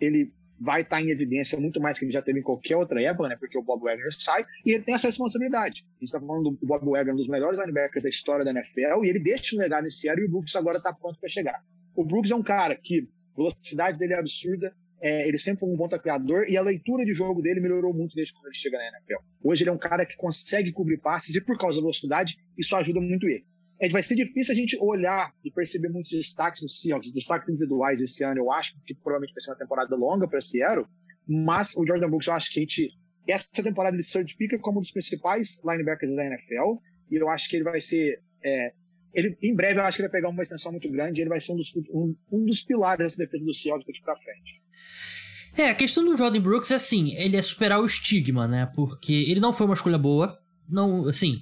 [0.00, 3.28] Ele vai estar em evidência muito mais que ele já teve em qualquer outra época,
[3.28, 3.36] né?
[3.36, 5.86] Porque o Bob Wagner sai e ele tem essa responsabilidade.
[5.88, 9.04] A gente está falando do Bob Wagner, um dos melhores linebackers da história da NFL,
[9.04, 11.64] e ele deixa um legado nesse ano e o Brooks agora está pronto para chegar.
[11.96, 15.68] O Brooks é um cara que a velocidade dele é absurda, é, ele sempre foi
[15.70, 18.76] um bom tacleador e a leitura de jogo dele melhorou muito desde quando ele chega
[18.76, 19.22] na NFL.
[19.42, 22.76] Hoje ele é um cara que consegue cobrir passes e por causa da velocidade, isso
[22.76, 23.46] ajuda muito ele.
[23.80, 28.00] É, vai ser difícil a gente olhar e perceber muitos destaques no Seahawks, destaques individuais
[28.00, 30.86] esse ano, eu acho, que provavelmente vai ser uma temporada longa para Seattle,
[31.26, 32.90] mas o Jordan Brooks, eu acho que a gente,
[33.26, 36.78] essa temporada ele certifica como um dos principais linebackers da NFL,
[37.10, 38.72] e eu acho que ele vai ser, é,
[39.14, 41.30] ele, em breve eu acho que ele vai pegar uma extensão muito grande, e ele
[41.30, 44.60] vai ser um dos, um, um dos pilares dessa defesa do Seahawks daqui para frente.
[45.56, 48.70] É, a questão do Jordan Brooks é assim, ele é superar o estigma, né?
[48.74, 50.38] Porque ele não foi uma escolha boa,
[50.68, 51.40] não, assim,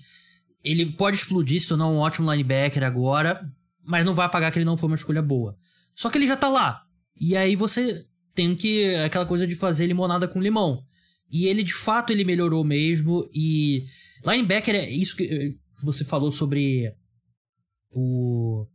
[0.63, 3.41] ele pode explodir, se tornar um ótimo linebacker agora,
[3.85, 5.57] mas não vai apagar que ele não foi uma escolha boa.
[5.95, 6.83] Só que ele já tá lá.
[7.21, 8.95] E aí você tem que.
[8.97, 10.85] aquela coisa de fazer limonada com limão.
[11.31, 13.29] E ele, de fato, ele melhorou mesmo.
[13.35, 13.85] E.
[14.25, 16.93] Linebacker é isso que, você falou sobre.
[17.91, 18.67] O.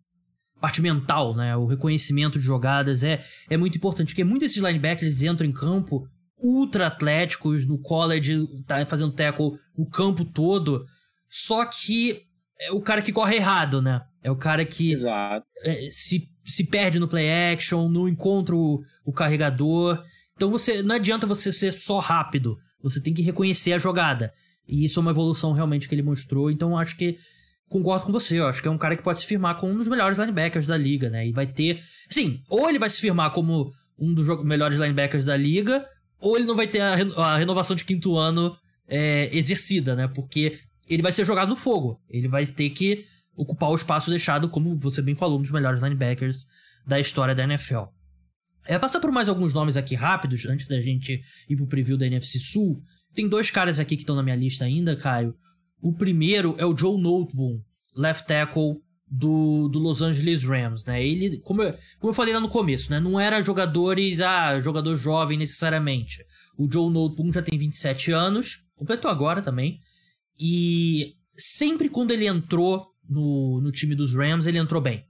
[0.60, 1.56] Parte mental, né?
[1.58, 4.10] O reconhecimento de jogadas é, é muito importante.
[4.10, 9.86] Porque muitos desses linebackers entram em campo ultra atléticos, no college, tá fazendo tackle o
[9.86, 10.86] campo todo.
[11.36, 12.22] Só que
[12.62, 14.02] é o cara que corre errado, né?
[14.22, 14.94] É o cara que
[15.66, 20.04] é, se, se perde no play action, não encontra o, o carregador.
[20.36, 22.56] Então você não adianta você ser só rápido.
[22.84, 24.32] Você tem que reconhecer a jogada.
[24.68, 26.52] E isso é uma evolução realmente que ele mostrou.
[26.52, 27.18] Então acho que
[27.68, 28.40] concordo com você.
[28.40, 30.68] Eu acho que é um cara que pode se firmar como um dos melhores linebackers
[30.68, 31.28] da liga, né?
[31.28, 31.82] E vai ter.
[32.12, 35.84] Sim, ou ele vai se firmar como um dos melhores linebackers da liga,
[36.20, 38.56] ou ele não vai ter a, a renovação de quinto ano
[38.88, 40.08] é, exercida, né?
[40.08, 42.00] Porque ele vai ser jogado no fogo.
[42.10, 45.82] Ele vai ter que ocupar o espaço deixado, como você bem falou, um dos melhores
[45.82, 46.46] linebackers
[46.86, 47.84] da história da NFL.
[48.66, 52.06] É, passar por mais alguns nomes aqui rápidos, antes da gente ir pro preview da
[52.06, 52.82] NFC Sul.
[53.14, 55.36] Tem dois caras aqui que estão na minha lista ainda, Caio.
[55.82, 57.60] O primeiro é o Joe Noteboom,
[57.96, 61.06] left tackle do, do Los Angeles Rams, né?
[61.06, 63.00] Ele, como eu, como eu falei lá no começo, né?
[63.00, 66.24] Não era jogadores, ah, jogador jovem necessariamente.
[66.58, 69.80] O Joe Noteboom já tem 27 anos, completou agora também.
[70.40, 75.06] E sempre quando ele entrou no, no time dos Rams, ele entrou bem.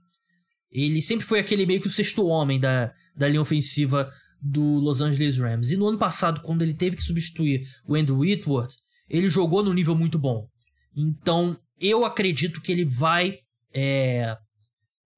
[0.70, 4.10] Ele sempre foi aquele meio que o sexto homem da, da linha ofensiva
[4.40, 5.70] do Los Angeles Rams.
[5.70, 8.74] E no ano passado, quando ele teve que substituir o Andrew Whitworth,
[9.08, 10.48] ele jogou no nível muito bom.
[10.96, 13.38] Então, eu acredito que ele vai.
[13.72, 14.36] É,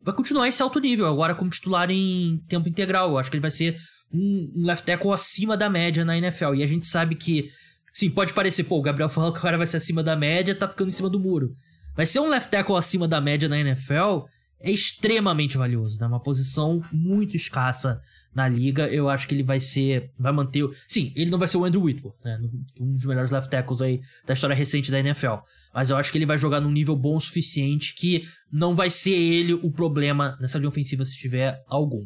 [0.00, 3.10] vai continuar esse alto nível, agora como titular em tempo integral.
[3.10, 3.76] Eu acho que ele vai ser
[4.12, 6.54] um, um left tackle acima da média na NFL.
[6.54, 7.50] E a gente sabe que
[7.96, 10.54] Sim, pode parecer, pô, o Gabriel falou que o cara vai ser acima da média,
[10.54, 11.56] tá ficando em cima do muro.
[11.96, 14.26] Mas ser um left tackle acima da média na NFL
[14.60, 16.06] é extremamente valioso, né?
[16.06, 17.98] Uma posição muito escassa
[18.34, 18.86] na liga.
[18.86, 20.10] Eu acho que ele vai ser.
[20.18, 20.62] Vai manter.
[20.64, 20.74] O...
[20.86, 22.38] Sim, ele não vai ser o Andrew Whitworth, né?
[22.78, 25.36] Um dos melhores left tackles aí da história recente da NFL.
[25.72, 28.90] Mas eu acho que ele vai jogar num nível bom o suficiente que não vai
[28.90, 32.04] ser ele o problema nessa linha ofensiva se tiver algum.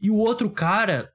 [0.00, 1.10] E o outro cara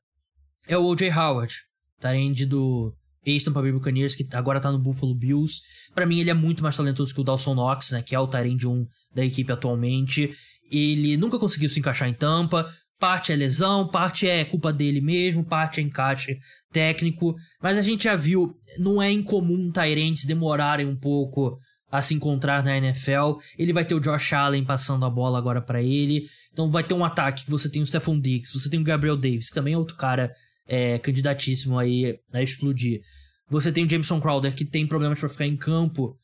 [0.68, 1.10] é o O.J.
[1.10, 1.54] Howard,
[2.02, 2.10] tá?
[2.50, 2.94] do,
[3.26, 5.62] ex-Tampa Bay Buccaneers, que agora tá no Buffalo Bills.
[5.94, 8.02] para mim, ele é muito mais talentoso que o Dawson Knox, né?
[8.02, 10.32] Que é o Tyrande 1 da equipe atualmente.
[10.72, 12.72] Ele nunca conseguiu se encaixar em Tampa.
[13.00, 16.38] Parte é lesão, parte é culpa dele mesmo, parte é encaixe
[16.72, 17.36] técnico.
[17.62, 21.58] Mas a gente já viu, não é incomum Tyrants demorarem um pouco
[21.92, 23.40] a se encontrar na NFL.
[23.58, 26.26] Ele vai ter o Josh Allen passando a bola agora para ele.
[26.52, 29.18] Então vai ter um ataque que você tem o Stephon Diggs, você tem o Gabriel
[29.18, 30.32] Davis, que também é outro cara
[30.70, 33.02] é, candidatíssimo aí a explodir.
[33.50, 36.18] Você tem o Jameson Crowder, que tem problemas para ficar em campo,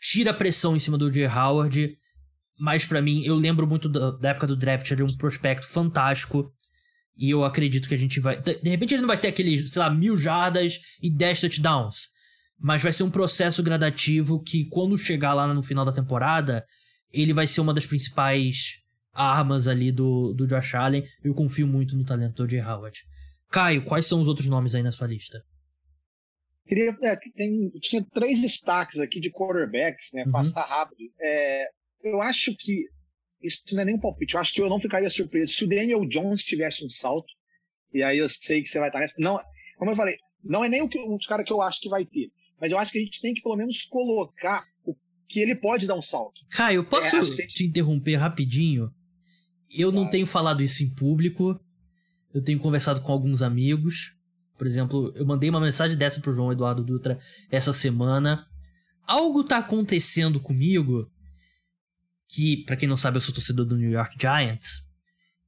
[0.00, 1.26] tira a pressão em cima do J.
[1.26, 1.98] Howard,
[2.58, 5.66] mas para mim, eu lembro muito da, da, época do draft, ele é um prospecto
[5.66, 6.52] fantástico,
[7.16, 8.40] e eu acredito que a gente vai...
[8.40, 12.08] De, de repente ele não vai ter aqueles, sei lá, mil jardas e 10 touchdowns,
[12.58, 16.64] mas vai ser um processo gradativo que quando chegar lá no final da temporada,
[17.12, 18.80] ele vai ser uma das principais
[19.12, 21.04] armas ali do, do Josh Allen.
[21.22, 22.62] Eu confio muito no talento do J.
[22.62, 23.02] Howard.
[23.52, 25.44] Caio, quais são os outros nomes aí na sua lista?
[26.66, 30.24] Queria, é, tem, tinha três destaques aqui de quarterbacks, né?
[30.24, 30.32] Uhum.
[30.32, 31.12] Passar rápido.
[31.20, 31.66] É,
[32.02, 32.86] eu acho que
[33.42, 34.34] isso não é nem um palpite.
[34.34, 37.28] Eu acho que eu não ficaria surpreso se o Daniel Jones tivesse um salto.
[37.92, 39.14] E aí eu sei que você vai estar nessa.
[39.18, 39.38] Não,
[39.76, 41.90] como eu falei, não é nem o que, um dos caras que eu acho que
[41.90, 42.30] vai ter.
[42.58, 44.96] Mas eu acho que a gente tem que pelo menos colocar o
[45.28, 46.40] que ele pode dar um salto.
[46.52, 47.48] Caio, posso é, gente...
[47.48, 48.90] te interromper rapidinho?
[49.76, 50.04] Eu claro.
[50.04, 51.60] não tenho falado isso em público,
[52.34, 54.16] eu tenho conversado com alguns amigos.
[54.56, 57.18] Por exemplo, eu mandei uma mensagem dessa pro João Eduardo Dutra
[57.50, 58.46] essa semana.
[59.06, 61.10] Algo tá acontecendo comigo
[62.28, 64.88] que, para quem não sabe, eu sou torcedor do New York Giants.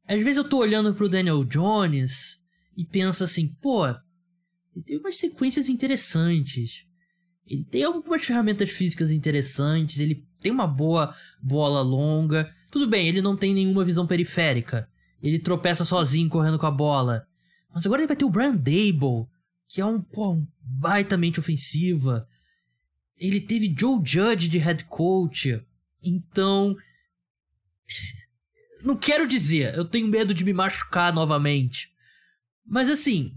[0.07, 2.39] Às vezes eu tô olhando pro Daniel Jones
[2.77, 6.85] e penso assim, pô, ele tem umas sequências interessantes.
[7.47, 12.53] Ele tem algumas ferramentas físicas interessantes, ele tem uma boa bola longa.
[12.71, 14.89] Tudo bem, ele não tem nenhuma visão periférica.
[15.25, 17.27] Ele tropeça sozinho correndo com a bola.
[17.72, 19.27] Mas agora ele vai ter o Brian Dable,
[19.66, 22.29] que é um, pô, um baita mente ofensiva.
[23.18, 25.61] Ele teve Joe Judge de head coach.
[26.03, 26.77] Então,
[28.85, 31.91] Não quero dizer, eu tenho medo de me machucar novamente.
[32.66, 33.35] Mas assim,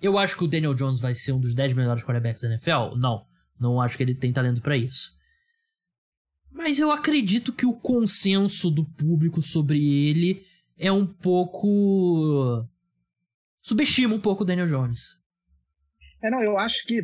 [0.00, 2.96] eu acho que o Daniel Jones vai ser um dos 10 melhores quarterbacks da NFL?
[2.96, 3.26] Não.
[3.58, 5.10] Não acho que ele tem talento para isso.
[6.52, 10.46] Mas eu acredito que o consenso do público sobre ele
[10.78, 12.66] é um pouco.
[13.60, 15.18] subestima um pouco o Daniel Jones.
[16.22, 17.02] É, não, eu acho que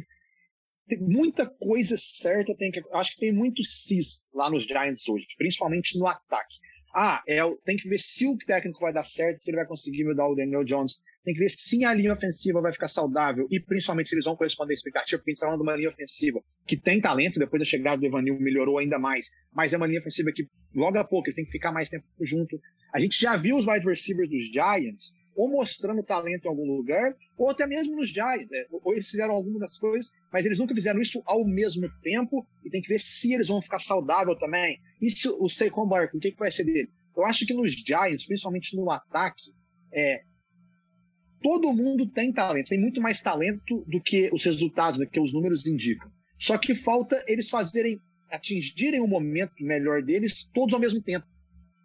[1.00, 2.82] muita coisa certa tem que.
[2.92, 6.56] Acho que tem muito cis lá nos Giants hoje, principalmente no ataque.
[6.94, 10.04] Ah, é, tem que ver se o técnico vai dar certo, se ele vai conseguir
[10.04, 11.00] mudar o Daniel Jones.
[11.24, 14.36] Tem que ver se a linha ofensiva vai ficar saudável e principalmente se eles vão
[14.36, 17.38] corresponder à expectativa, porque a gente está falando de uma linha ofensiva que tem talento,
[17.38, 20.98] depois da chegada do Evanil melhorou ainda mais, mas é uma linha ofensiva que logo
[20.98, 22.60] a pouco eles têm que ficar mais tempo junto.
[22.92, 27.16] A gente já viu os wide receivers dos Giants ou mostrando talento em algum lugar,
[27.38, 28.50] ou até mesmo nos Giants.
[28.50, 28.66] Né?
[28.70, 32.70] Ou eles fizeram alguma das coisas, mas eles nunca fizeram isso ao mesmo tempo, e
[32.70, 34.78] tem que ver se eles vão ficar saudável também.
[35.02, 36.90] Se o Saquon Barkley, o que, que vai ser dele?
[37.16, 39.52] Eu acho que nos Giants, principalmente no ataque,
[39.92, 40.22] é,
[41.42, 45.32] todo mundo tem talento, tem muito mais talento do que os resultados, do que os
[45.32, 46.10] números indicam.
[46.38, 47.98] Só que falta eles fazerem,
[48.30, 51.26] atingirem o momento melhor deles todos ao mesmo tempo.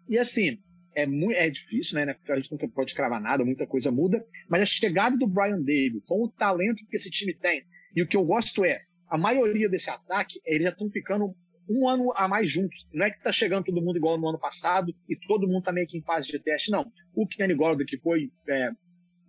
[0.08, 0.58] E assim,
[0.98, 2.14] é, muito, é difícil, né, né?
[2.14, 4.24] Porque a gente nunca pode cravar nada, muita coisa muda.
[4.48, 7.62] Mas a chegada do Brian David, com o talento que esse time tem,
[7.94, 11.34] e o que eu gosto é, a maioria desse ataque, eles já estão ficando
[11.68, 12.84] um ano a mais juntos.
[12.92, 15.72] Não é que tá chegando todo mundo igual no ano passado e todo mundo tá
[15.72, 16.90] meio que em fase de teste, não.
[17.14, 18.70] O Kenny Gordon, que foi é,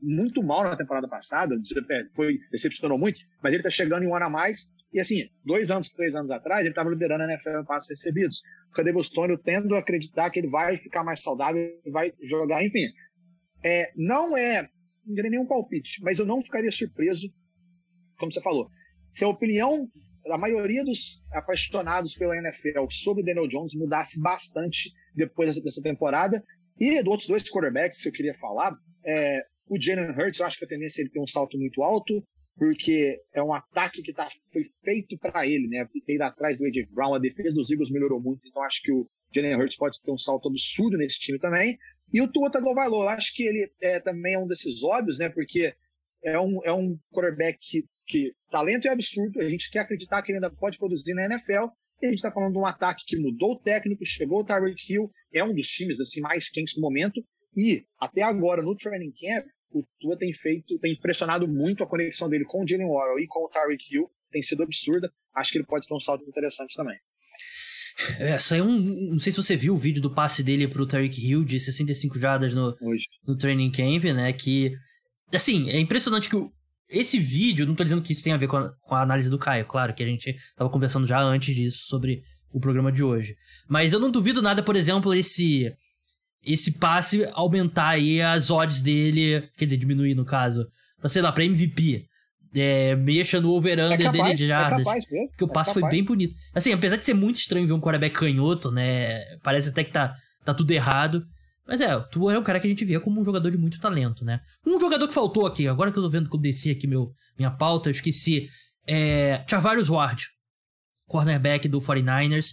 [0.01, 1.55] muito mal na temporada passada,
[2.15, 5.69] foi, decepcionou muito, mas ele tá chegando em um ano a mais e assim, dois
[5.69, 8.41] anos, três anos atrás, ele estava liderando a NFL em passos recebidos.
[8.95, 12.63] O Stone, eu tendo a acreditar que ele vai ficar mais saudável e vai jogar,
[12.65, 12.87] enfim.
[13.63, 14.67] É, não é,
[15.05, 17.31] não nenhum palpite, mas eu não ficaria surpreso,
[18.17, 18.69] como você falou.
[19.13, 19.87] Se a opinião
[20.25, 26.43] da maioria dos apaixonados pela NFL sobre Daniel Jones mudasse bastante depois dessa temporada,
[26.79, 28.75] e dos outros dois quarterbacks que eu queria falar,
[29.05, 31.83] é, o Jalen Hurts, eu acho que a tendência é ele ter um salto muito
[31.83, 32.23] alto,
[32.57, 35.87] porque é um ataque que tá, foi feito para ele, né?
[36.07, 39.07] Ido atrás do AJ Brown, a defesa dos Eagles melhorou muito, então acho que o
[39.33, 41.77] Jalen Hurts pode ter um salto absurdo nesse time também.
[42.11, 45.29] E o Tua Tagovailoa, eu acho que ele é, também é um desses óbvios, né?
[45.29, 45.73] Porque
[46.23, 50.31] é um, é um quarterback que, que talento é absurdo, a gente quer acreditar que
[50.31, 51.67] ele ainda pode produzir na NFL,
[52.01, 54.81] e a gente está falando de um ataque que mudou o técnico, chegou o Tyreek
[54.91, 57.23] Hill, é um dos times assim mais quentes do momento,
[57.55, 62.29] e até agora no training camp o Tua tem feito, tem impressionado muito a conexão
[62.29, 65.11] dele com o Jalen Warren e com o Tyreek Hill, tem sido absurda.
[65.35, 66.97] Acho que ele pode ter um salto interessante também.
[68.17, 68.79] É, saiu um.
[69.11, 72.17] Não sei se você viu o vídeo do passe dele pro Tyreek Hill de 65
[72.17, 72.75] jardas no,
[73.27, 74.31] no training camp, né?
[74.31, 74.73] Que.
[75.33, 76.51] Assim, é impressionante que o,
[76.89, 79.29] esse vídeo, não tô dizendo que isso tem a ver com a, com a análise
[79.29, 83.03] do Caio, claro, que a gente tava conversando já antes disso sobre o programa de
[83.03, 83.35] hoje.
[83.67, 85.71] Mas eu não duvido nada, por exemplo, esse
[86.45, 90.65] esse passe aumentar aí as odds dele, quer dizer, diminuir no caso,
[90.99, 92.05] pra, sei lá, pra MVP.
[92.55, 94.79] É, mexa no over-under é dele de jardas.
[94.79, 95.27] É capaz mesmo.
[95.29, 96.35] Porque o é passe é foi bem bonito.
[96.53, 99.21] Assim, apesar de ser muito estranho ver um quarterback canhoto, né?
[99.43, 101.23] Parece até que tá, tá tudo errado.
[101.67, 103.79] Mas é, tu é um cara que a gente via como um jogador de muito
[103.79, 104.39] talento, né?
[104.65, 107.11] Um jogador que faltou aqui, agora que eu tô vendo que eu desci aqui meu,
[107.37, 108.47] minha pauta, eu esqueci.
[108.87, 109.43] É.
[109.47, 110.25] Charvarius Ward,
[111.07, 112.47] cornerback do 49ers.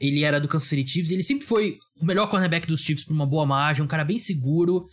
[0.00, 3.12] Ele era do Kansas City Chiefs, ele sempre foi o melhor cornerback dos Chiefs por
[3.12, 4.86] uma boa margem, um cara bem seguro.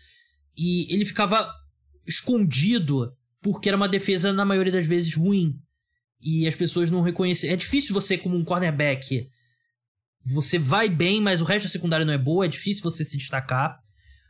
[0.58, 1.50] E ele ficava
[2.06, 5.60] escondido porque era uma defesa, na maioria das vezes, ruim.
[6.22, 7.50] E as pessoas não reconhecem.
[7.50, 9.28] É difícil você, como um cornerback,
[10.24, 13.18] você vai bem, mas o resto da secundária não é boa, é difícil você se
[13.18, 13.80] destacar.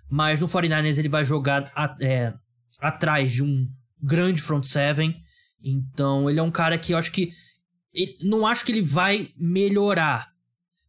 [0.09, 2.34] Mas no 49ers ele vai jogar a, é,
[2.80, 3.69] atrás de um
[4.01, 5.13] grande front seven.
[5.61, 7.32] Então ele é um cara que eu acho que.
[8.22, 10.30] Não acho que ele vai melhorar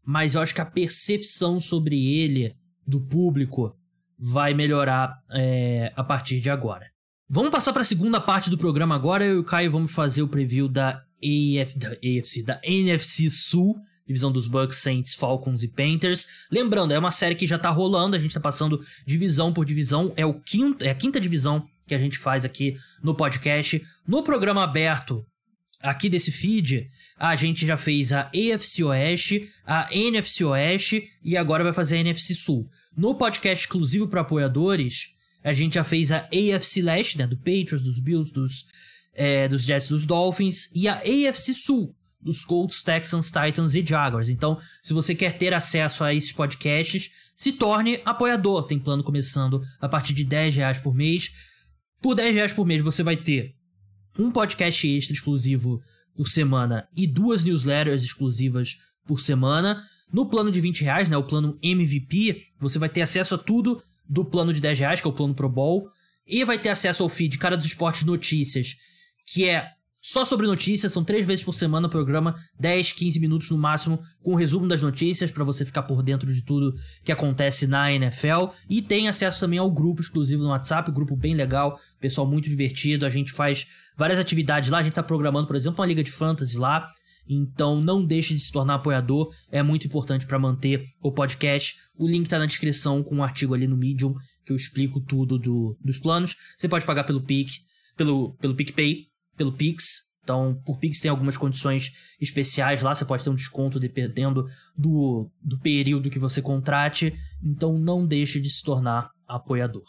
[0.04, 2.54] mas eu acho que a percepção sobre ele
[2.86, 3.76] do público
[4.18, 6.86] vai melhorar é, a partir de agora.
[7.28, 9.24] Vamos passar para a segunda parte do programa agora.
[9.24, 13.76] Eu e o Caio vamos fazer o preview da, AF, da AFC, da NFC Sul,
[14.06, 16.26] divisão dos Bucks, Saints, Falcons e Panthers.
[16.50, 20.12] Lembrando, é uma série que já tá rolando, a gente tá passando divisão por divisão,
[20.16, 23.82] é o quinto, é a quinta divisão que a gente faz aqui no podcast.
[24.06, 25.24] No programa aberto,
[25.82, 31.64] aqui desse feed, a gente já fez a AFC Oeste, a NFC Oeste e agora
[31.64, 32.68] vai fazer a NFC Sul.
[32.96, 37.82] No podcast exclusivo para apoiadores, a gente já fez a AFC Leste, né, do Patriots,
[37.82, 38.66] dos Bills, dos,
[39.14, 44.28] é, dos Jets, dos Dolphins, e a AFC Sul, dos Colts, Texans, Titans e Jaguars.
[44.28, 48.64] Então, se você quer ter acesso a esses podcasts, se torne apoiador.
[48.64, 51.34] Tem plano começando a partir de 10 reais por mês.
[52.00, 53.56] Por 10 reais por mês você vai ter
[54.18, 55.82] um podcast extra exclusivo
[56.16, 59.82] por semana e duas newsletters exclusivas por semana.
[60.12, 63.82] No plano de 20 reais, né, o plano MVP, você vai ter acesso a tudo
[64.08, 65.88] do plano de 10 reais, que é o plano Pro Bowl,
[66.26, 68.76] e vai ter acesso ao feed Cara dos Esportes Notícias,
[69.26, 69.72] que é
[70.04, 74.00] só sobre notícias, são três vezes por semana o programa, 10, 15 minutos no máximo,
[74.20, 77.92] com o resumo das notícias, para você ficar por dentro de tudo que acontece na
[77.92, 78.48] NFL.
[78.68, 83.06] E tem acesso também ao grupo exclusivo no WhatsApp, grupo bem legal, pessoal muito divertido.
[83.06, 86.10] A gente faz várias atividades lá, a gente tá programando, por exemplo, uma liga de
[86.10, 86.88] fantasy lá.
[87.28, 91.76] Então não deixe de se tornar apoiador, é muito importante para manter o podcast.
[91.96, 94.14] O link tá na descrição com um artigo ali no Medium
[94.44, 96.36] que eu explico tudo do, dos planos.
[96.56, 97.48] Você pode pagar pelo Pic,
[97.96, 100.10] pelo, pelo PicPay, pelo Pix.
[100.22, 105.28] Então, por Pix tem algumas condições especiais lá, você pode ter um desconto dependendo do,
[105.42, 107.12] do período que você contrate.
[107.42, 109.84] Então, não deixe de se tornar apoiador.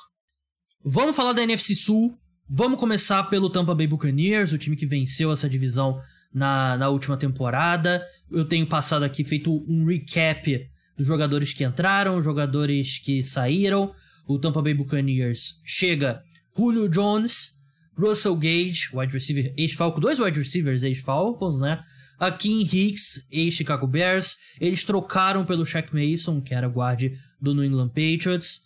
[0.83, 2.17] Vamos falar da NFC Sul.
[2.49, 5.99] Vamos começar pelo Tampa Bay Buccaneers, o time que venceu essa divisão
[6.33, 8.05] na, na última temporada.
[8.29, 13.93] Eu tenho passado aqui, feito um recap dos jogadores que entraram, jogadores que saíram.
[14.27, 16.21] O Tampa Bay Buccaneers chega
[16.55, 17.53] Julio Jones,
[17.97, 21.81] Russell Gage, wide receiver ex-Falcon, dois wide receivers ex-Falcons, né?
[22.19, 24.35] A Kim Hicks, ex-Chicago Bears.
[24.59, 28.61] Eles trocaram pelo Shaq Mason, que era guarde do New England Patriots.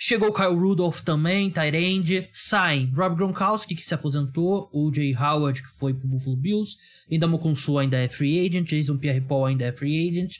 [0.00, 2.28] Chegou Kyle Rudolph também, Tyrande.
[2.30, 4.70] Saem Rob Gronkowski, que se aposentou.
[4.72, 6.76] O Jay Howard, que foi pro Buffalo Bills.
[7.10, 8.68] Indamo Consu ainda é free agent.
[8.68, 10.36] Jason Pierre-Paul ainda é free agent.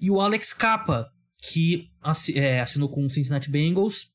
[0.00, 1.90] E o Alex Capa, que
[2.34, 4.08] é, assinou com o Cincinnati Bengals.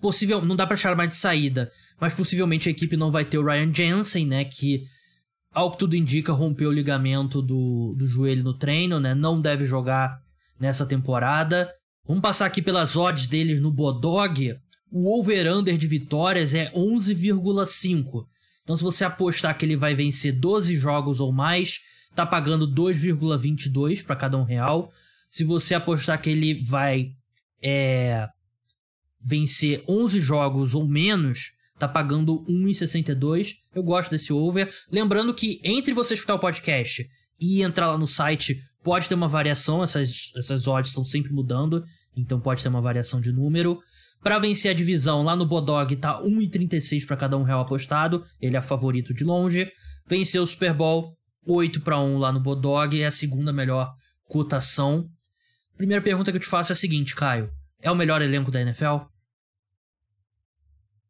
[0.00, 1.70] Possível, não dá para chamar de saída,
[2.00, 4.84] mas possivelmente a equipe não vai ter o Ryan Jensen, né, que
[5.52, 9.64] ao que tudo indica rompeu o ligamento do, do joelho no treino, né, não deve
[9.64, 10.20] jogar
[10.58, 11.70] nessa temporada.
[12.06, 14.58] Vamos passar aqui pelas odds deles no Bodog.
[14.90, 18.26] O over-under de vitórias é 11,5.
[18.62, 21.80] Então, se você apostar que ele vai vencer 12 jogos ou mais,
[22.14, 24.92] tá pagando 2,22 para cada um real.
[25.30, 27.12] Se você apostar que ele vai
[27.62, 28.28] é,
[29.20, 33.54] vencer 11 jogos ou menos, tá pagando 1,62.
[33.74, 34.70] Eu gosto desse over.
[34.92, 37.08] Lembrando que entre você escutar o podcast
[37.40, 41.84] e entrar lá no site, pode ter uma variação, essas, essas odds estão sempre mudando,
[42.16, 43.80] então pode ter uma variação de número.
[44.22, 48.56] Para vencer a divisão, lá no Bodog tá 1,36 para cada um real apostado, ele
[48.56, 49.70] é favorito de longe.
[50.06, 51.14] Venceu o Super Bowl
[51.46, 53.92] 8 para 1 lá no Bodog, é a segunda melhor
[54.24, 55.08] cotação.
[55.76, 57.50] Primeira pergunta que eu te faço é a seguinte, Caio:
[57.82, 59.04] é o melhor elenco da NFL?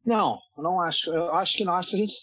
[0.04, 1.10] Não, não acho.
[1.10, 1.74] Eu acho que não.
[1.74, 2.14] Acho que a gente.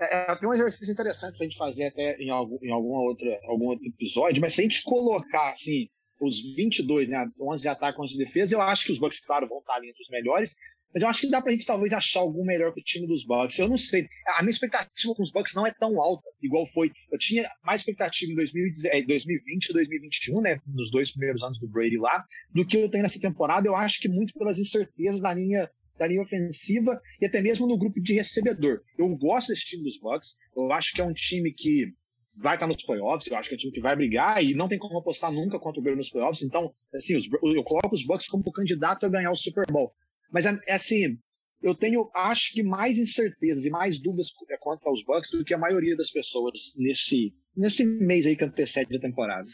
[0.00, 3.38] É, é, tem um exercício interessante pra gente fazer até em algum, em alguma outra,
[3.44, 5.88] algum outro episódio, mas se a gente colocar assim,
[6.20, 9.48] os 22, né, 11 de ataque, 11 de defesa, eu acho que os Bucks, claro,
[9.48, 10.56] vão estar entre os melhores,
[10.92, 13.24] mas eu acho que dá pra gente talvez achar algum melhor que o time dos
[13.24, 13.58] Bucks.
[13.58, 14.08] Eu não sei.
[14.36, 16.90] A minha expectativa com os Bucks não é tão alta, igual foi.
[17.12, 21.98] Eu tinha mais expectativa em 2020 e 2021, né, nos dois primeiros anos do Brady
[21.98, 23.68] lá, do que eu tenho nessa temporada.
[23.68, 27.76] Eu acho que muito pelas incertezas da linha da linha ofensiva e até mesmo no
[27.76, 28.82] grupo de recebedor.
[28.96, 30.38] Eu gosto desse time dos Bucks.
[30.56, 31.92] Eu acho que é um time que
[32.40, 33.26] vai estar nos playoffs.
[33.26, 35.58] Eu acho que é um time que vai brigar e não tem como apostar nunca
[35.58, 36.42] contra o Bears nos playoffs.
[36.42, 39.92] Então, assim, os, eu coloco os Bucks como candidato a ganhar o Super Bowl.
[40.32, 41.18] Mas, é, é assim,
[41.60, 44.28] eu tenho, acho que mais incertezas e mais dúvidas
[44.60, 48.96] quanto aos Bucks do que a maioria das pessoas nesse, nesse mês aí que antecede
[48.96, 49.48] a temporada.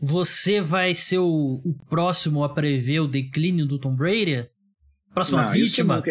[0.00, 4.48] Você vai ser o, o próximo a prever o declínio do Tom Brady?
[5.12, 6.02] Próxima não, vítima?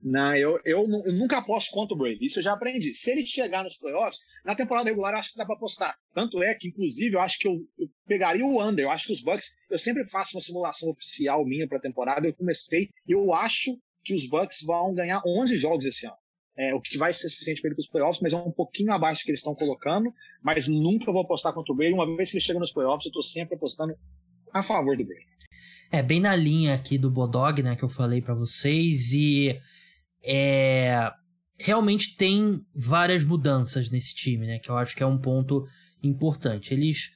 [0.00, 2.24] Não, eu, eu, eu, nunca aposto contra o Brady.
[2.24, 2.94] Isso eu já aprendi.
[2.94, 5.96] Se ele chegar nos playoffs, na temporada regular eu acho que dá para apostar.
[6.14, 8.84] Tanto é que, inclusive, eu acho que eu, eu, pegaria o under.
[8.84, 9.56] Eu acho que os Bucks.
[9.68, 12.26] Eu sempre faço uma simulação oficial minha para a temporada.
[12.26, 12.90] Eu comecei.
[13.06, 16.16] Eu acho que os Bucks vão ganhar 11 jogos esse ano.
[16.56, 18.92] É, o que vai ser suficiente para ele para os playoffs, mas é um pouquinho
[18.92, 20.12] abaixo do que eles estão colocando.
[20.42, 21.92] Mas nunca vou apostar contra o Brady.
[21.92, 23.96] Uma vez que ele chega nos playoffs, eu estou sempre apostando
[24.52, 25.26] a favor do Brady.
[25.90, 29.58] É bem na linha aqui do Bodog, né, que eu falei para vocês e
[30.24, 31.10] é
[31.60, 35.66] realmente tem várias mudanças nesse time, né, que eu acho que é um ponto
[36.00, 36.72] importante.
[36.72, 37.10] Eles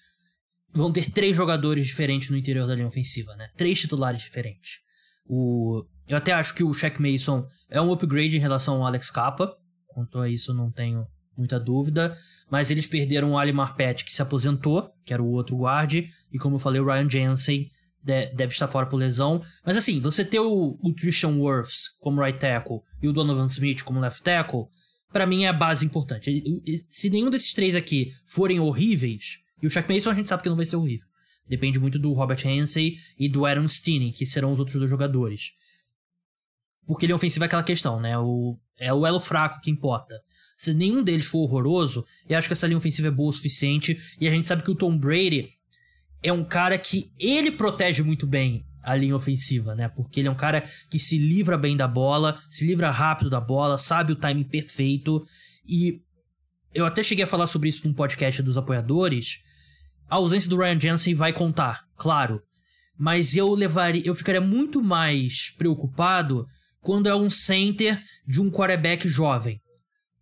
[0.72, 3.48] vão ter três jogadores diferentes no interior da linha ofensiva, né?
[3.57, 4.80] Três titulares diferentes.
[5.24, 9.11] O eu até acho que o Shaq Mason é um upgrade em relação ao Alex
[9.11, 9.57] Capa.
[9.86, 12.16] Quanto a isso, não tenho muita dúvida.
[12.50, 16.11] Mas eles perderam o Ali Marpet, que se aposentou, que era o outro guarde.
[16.30, 17.70] E como eu falei, o Ryan Jensen,
[18.03, 19.42] deve estar fora por lesão.
[19.64, 20.94] Mas assim, você ter o, o
[21.42, 24.66] Wirfs como right tackle e o Donovan Smith como left tackle,
[25.12, 26.30] para mim é a base importante.
[26.88, 30.48] Se nenhum desses três aqui forem horríveis, e o Shaq Mason a gente sabe que
[30.48, 31.07] não vai ser horrível.
[31.48, 35.53] Depende muito do Robert Hensey e do Aaron Stinney, que serão os outros dois jogadores.
[36.86, 38.18] Porque ele é ofensivo é aquela questão, né?
[38.18, 40.20] O, é o elo fraco que importa.
[40.57, 43.98] Se nenhum deles for horroroso, eu acho que essa linha ofensiva é boa o suficiente.
[44.20, 45.50] E a gente sabe que o Tom Brady
[46.23, 49.89] é um cara que ele protege muito bem a linha ofensiva, né?
[49.89, 53.41] Porque ele é um cara que se livra bem da bola, se livra rápido da
[53.41, 55.25] bola, sabe o timing perfeito.
[55.66, 56.01] E
[56.75, 59.39] eu até cheguei a falar sobre isso num podcast dos apoiadores.
[60.09, 62.43] A ausência do Ryan Jensen vai contar, claro.
[62.99, 66.47] Mas eu levaria, eu ficaria muito mais preocupado
[66.81, 69.61] quando é um center de um quarterback jovem.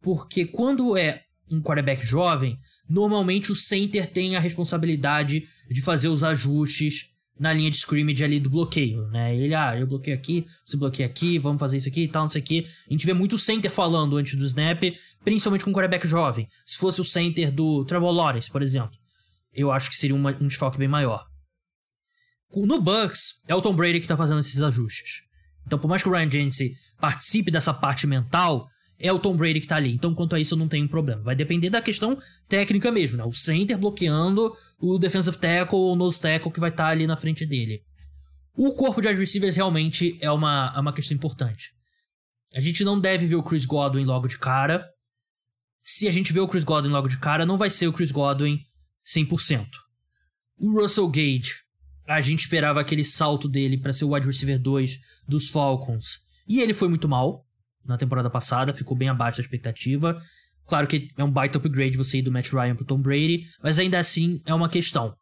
[0.03, 6.23] Porque quando é um quarterback jovem, normalmente o center tem a responsabilidade de fazer os
[6.23, 9.35] ajustes na linha de scrimmage ali do bloqueio, né?
[9.35, 12.29] Ele, ah, eu bloqueio aqui, você bloqueia aqui, vamos fazer isso aqui e tal, não
[12.29, 12.67] sei o que.
[12.89, 14.83] A gente vê muito o center falando antes do snap,
[15.25, 16.47] principalmente com um quarterback jovem.
[16.67, 18.91] Se fosse o center do Trevor Lawrence, por exemplo,
[19.55, 21.25] eu acho que seria uma, um desfalque bem maior.
[22.55, 25.23] No Bucks, é o Tom Brady que tá fazendo esses ajustes.
[25.67, 28.69] Então, por mais que o Ryan Jensen participe dessa parte mental,
[28.99, 29.95] é o Tom Brady que tá ali.
[29.95, 31.23] Então, quanto a isso, eu não tenho problema.
[31.23, 32.19] Vai depender da questão
[32.49, 33.25] técnica mesmo, né?
[33.25, 37.07] O center bloqueando o defensive tackle ou o nose tackle que vai estar tá ali
[37.07, 37.83] na frente dele.
[38.55, 41.73] O corpo de wide receivers realmente é uma, é uma questão importante.
[42.55, 44.85] A gente não deve ver o Chris Godwin logo de cara.
[45.83, 48.11] Se a gente vê o Chris Godwin logo de cara, não vai ser o Chris
[48.11, 48.59] Godwin
[49.07, 49.67] 100%.
[50.59, 51.55] O Russell Gage,
[52.07, 56.19] a gente esperava aquele salto dele para ser o wide receiver 2 dos Falcons.
[56.47, 57.47] E ele foi muito mal
[57.85, 60.21] na temporada passada, ficou bem abaixo da expectativa.
[60.71, 63.81] Claro que é um baita upgrade você ir do Matt Ryan pro Tom Brady, mas
[63.81, 65.17] ainda assim é uma questão.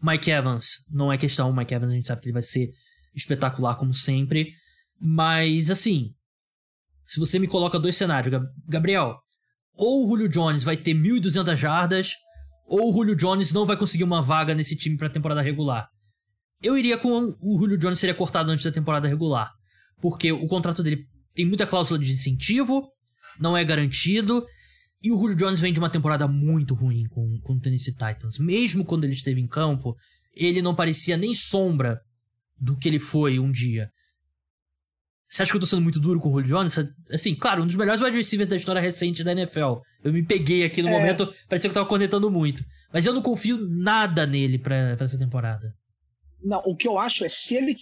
[0.00, 2.70] Mike Evans não é questão, Mike Evans a gente sabe que ele vai ser
[3.12, 4.52] espetacular como sempre,
[5.00, 6.14] mas assim,
[7.04, 9.16] se você me coloca dois cenários, Gabriel,
[9.74, 12.12] ou o Julio Jones vai ter 1.200 jardas,
[12.64, 15.88] ou o Julio Jones não vai conseguir uma vaga nesse time para temporada regular.
[16.62, 19.50] Eu iria com o Julio Jones seria cortado antes da temporada regular,
[20.00, 22.88] porque o contrato dele tem muita cláusula de incentivo,
[23.40, 24.46] não é garantido.
[25.02, 28.38] E o Julio Jones vem de uma temporada muito ruim com, com o Tennessee Titans.
[28.38, 29.94] Mesmo quando ele esteve em campo,
[30.34, 32.00] ele não parecia nem sombra
[32.58, 33.90] do que ele foi um dia.
[35.28, 36.78] Você acha que eu tô sendo muito duro com o Julio Jones?
[37.10, 39.80] Assim, claro, um dos melhores wide receivers da história recente da NFL.
[40.02, 40.92] Eu me peguei aqui no é.
[40.92, 42.64] momento, parecia que eu tava conectando muito.
[42.92, 45.74] Mas eu não confio nada nele pra, pra essa temporada.
[46.42, 47.76] Não, o que eu acho é se ele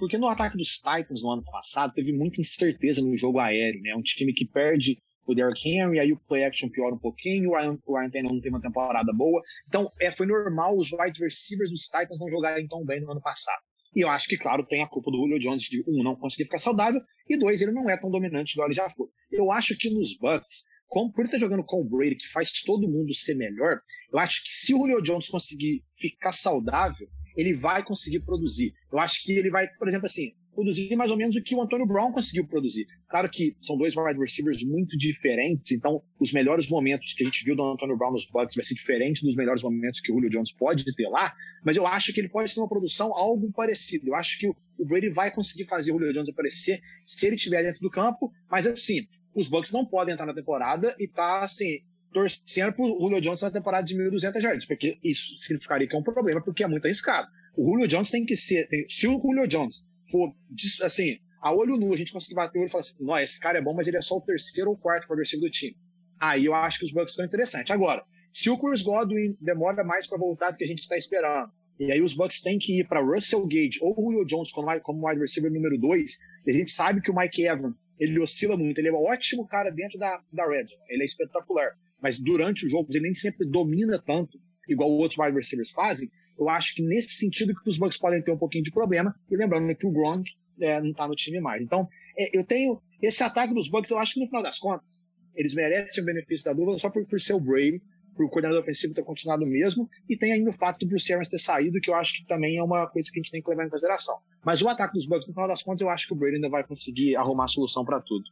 [0.00, 3.94] porque no ataque dos Titans no ano passado teve muita incerteza no jogo aéreo, né?
[3.94, 4.96] Um time que perde
[5.32, 8.40] o Derrick Henry, aí o play action piora um pouquinho, o Ryan, Ryan Tannehill não
[8.40, 9.42] tem uma temporada boa.
[9.68, 13.20] Então, é, foi normal os wide receivers dos Titans não jogarem tão bem no ano
[13.20, 13.62] passado.
[13.94, 16.44] E eu acho que, claro, tem a culpa do Julio Jones de, um, não conseguir
[16.44, 19.08] ficar saudável, e dois, ele não é tão dominante igual ele já foi.
[19.32, 22.50] Eu acho que nos Bucks, como, por ele estar jogando com o Brady, que faz
[22.64, 23.80] todo mundo ser melhor,
[24.12, 28.72] eu acho que se o Julio Jones conseguir ficar saudável, ele vai conseguir produzir.
[28.92, 31.62] Eu acho que ele vai, por exemplo, assim, produzir mais ou menos o que o
[31.62, 32.86] Antônio Brown conseguiu produzir.
[33.08, 37.44] Claro que são dois wide receivers muito diferentes, então os melhores momentos que a gente
[37.44, 40.30] viu do Antônio Brown nos Bucks vai ser diferente dos melhores momentos que o Julio
[40.30, 41.32] Jones pode ter lá,
[41.64, 44.08] mas eu acho que ele pode ter uma produção algo parecido.
[44.08, 47.62] Eu acho que o Brady vai conseguir fazer o Julio Jones aparecer se ele estiver
[47.62, 51.78] dentro do campo, mas assim, os Bucks não podem entrar na temporada e tá assim,
[52.12, 56.02] torcendo pro Julio Jones na temporada de 1.200 jardas, porque isso significaria que é um
[56.02, 57.28] problema, porque é muito arriscado.
[57.56, 58.68] O Julio Jones tem que ser.
[58.68, 60.34] Tem, se o Julio Jones for,
[60.82, 63.58] assim, a olho nu, a gente conseguir bater o olho e falar assim: esse cara
[63.58, 65.76] é bom, mas ele é só o terceiro ou quarto progressivo do time.
[66.20, 67.70] Aí eu acho que os Bucks estão interessantes.
[67.70, 71.50] Agora, se o Chris Godwin demora mais para voltar do que a gente está esperando,
[71.78, 75.20] e aí os Bucks têm que ir para Russell Gage ou Julio Jones como, wide
[75.20, 78.88] receiver número 2, e a gente sabe que o Mike Evans, ele oscila muito, ele
[78.88, 82.88] é um ótimo cara dentro da, da red ele é espetacular mas durante o jogo
[82.90, 84.38] ele nem sempre domina tanto,
[84.68, 86.10] igual outros wide receivers fazem.
[86.38, 89.36] Eu acho que nesse sentido que os Bucks podem ter um pouquinho de problema, e
[89.36, 90.24] lembrando que o Gronk
[90.60, 91.62] é, não está no time mais.
[91.62, 95.04] Então, é, eu tenho esse ataque dos Bucks, eu acho que no final das contas,
[95.34, 97.82] eles merecem o benefício da dúvida só por, por ser o Brady,
[98.14, 101.28] por o coordenador ofensivo ter continuado mesmo, e tem ainda o fato do Bruce Arians
[101.28, 103.48] ter saído, que eu acho que também é uma coisa que a gente tem que
[103.48, 104.18] levar em consideração.
[104.44, 106.48] Mas o ataque dos Bucks, no final das contas, eu acho que o Brady ainda
[106.48, 108.24] vai conseguir arrumar a solução para tudo.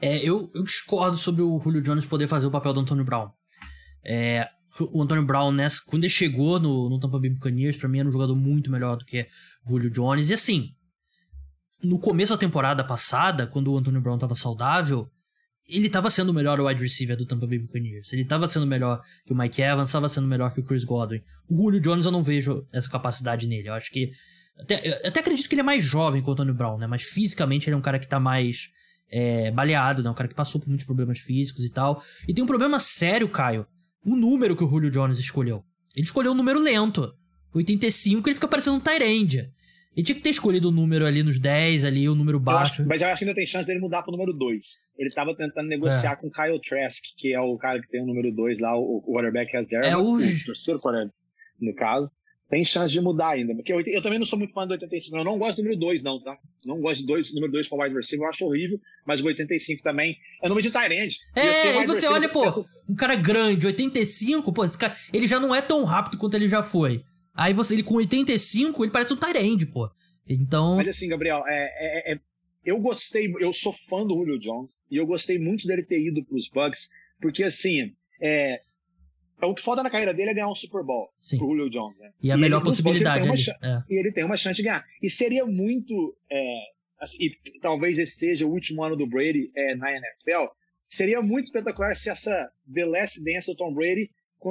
[0.00, 3.30] É, eu, eu, discordo sobre o Julio Jones poder fazer o papel do Antônio Brown.
[4.04, 4.48] É,
[4.92, 8.08] o Antônio Brown, né, quando ele chegou no, no Tampa Bay Buccaneers, pra mim era
[8.08, 9.26] um jogador muito melhor do que
[9.66, 10.30] o Julio Jones.
[10.30, 10.70] E assim,
[11.82, 15.10] no começo da temporada passada, quando o Antônio Brown tava saudável,
[15.68, 18.12] ele tava sendo o melhor wide receiver do Tampa Bay Buccaneers.
[18.12, 21.22] Ele tava sendo melhor que o Mike Evans, tava sendo melhor que o Chris Godwin.
[21.48, 23.68] O Julio Jones eu não vejo essa capacidade nele.
[23.68, 24.10] Eu acho que.
[24.58, 26.86] Até, até acredito que ele é mais jovem que o Antônio Brown, né?
[26.86, 28.68] Mas fisicamente ele é um cara que tá mais
[29.10, 30.10] é, baleado, né?
[30.10, 32.02] Um cara que passou por muitos problemas físicos e tal.
[32.28, 33.66] E tem um problema sério, Caio.
[34.04, 35.64] O número que o Julio Jones escolheu.
[35.94, 37.12] Ele escolheu um número lento.
[37.54, 39.50] 85, ele fica parecendo um Tyrande.
[39.96, 42.38] Ele tinha que ter escolhido o um número ali nos 10, ali, o um número
[42.38, 42.82] baixo.
[42.82, 44.64] Eu acho, mas eu acho que ainda tem chance dele mudar pro número 2.
[44.96, 46.16] Ele tava tentando negociar é.
[46.16, 48.98] com o Kyle Trask, que é o cara que tem o número 2 lá, o,
[48.98, 49.86] o quarterback reserva.
[49.86, 50.14] É o...
[50.14, 51.12] o terceiro quarterback,
[51.60, 52.08] no caso.
[52.50, 53.54] Tem chance de mudar ainda.
[53.54, 55.16] Porque eu, eu, também não sou muito fã do 85.
[55.16, 56.36] Eu não gosto do número 2, não, tá?
[56.66, 58.80] Não gosto de dois, número 2 para wide receiver, eu acho horrível.
[59.06, 61.16] Mas o 85 também é número de Tyrande.
[61.36, 65.54] É, e você olha, pô, um cara grande, 85, pô, esse cara, ele já não
[65.54, 67.04] é tão rápido quanto ele já foi.
[67.32, 69.88] Aí você, ele com 85, ele parece um Tyrande, pô.
[70.28, 70.76] Então.
[70.76, 72.20] Mas assim, Gabriel, é, é, é,
[72.64, 76.24] eu gostei, eu sou fã do Julio Jones, e eu gostei muito dele ter ido
[76.24, 76.90] pros Bucks,
[77.20, 78.60] porque assim, é,
[79.40, 81.38] é, o que falta na carreira dele é ganhar um Super Bowl Sim.
[81.38, 81.98] pro Julio Jones.
[81.98, 82.12] Né?
[82.22, 83.28] E a e melhor possibilidade.
[83.28, 83.82] Ele é.
[83.88, 84.84] E ele tem uma chance de ganhar.
[85.02, 86.16] E seria muito.
[86.30, 86.60] É,
[87.00, 90.52] assim, e talvez esse seja o último ano do Brady é, na NFL.
[90.88, 94.10] Seria muito espetacular se essa The Last Dance do Tom Brady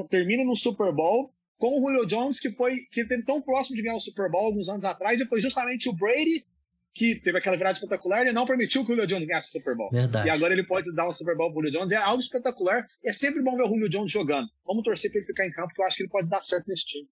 [0.09, 3.83] termina no Super Bowl com o Julio Jones, que foi que teve tão próximo de
[3.83, 6.45] ganhar o Super Bowl alguns anos atrás, e foi justamente o Brady
[6.93, 9.75] que teve aquela virada espetacular e não permitiu que o Julio Jones ganhasse o Super
[9.75, 9.89] Bowl.
[9.91, 10.27] Verdade.
[10.27, 11.91] E agora ele pode dar o Super Bowl pro Julio Jones.
[11.91, 12.85] É algo espetacular.
[13.05, 14.47] É sempre bom ver o Julio Jones jogando.
[14.65, 16.67] Vamos torcer para ele ficar em campo, porque eu acho que ele pode dar certo
[16.67, 17.07] nesse time.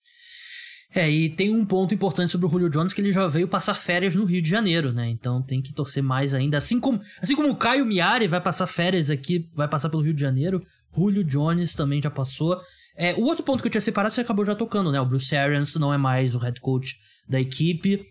[0.96, 3.74] É, e tem um ponto importante sobre o Julio Jones que ele já veio passar
[3.74, 5.10] férias no Rio de Janeiro, né?
[5.10, 6.58] Então tem que torcer mais ainda.
[6.58, 10.14] Assim como, assim como o Caio Miari vai passar férias aqui, vai passar pelo Rio
[10.14, 10.66] de Janeiro,
[10.96, 12.60] Julio Jones também já passou.
[12.96, 15.00] É, o outro ponto que eu tinha separado você acabou já tocando, né?
[15.00, 16.96] O Bruce Arians não é mais o head coach
[17.28, 18.04] da equipe.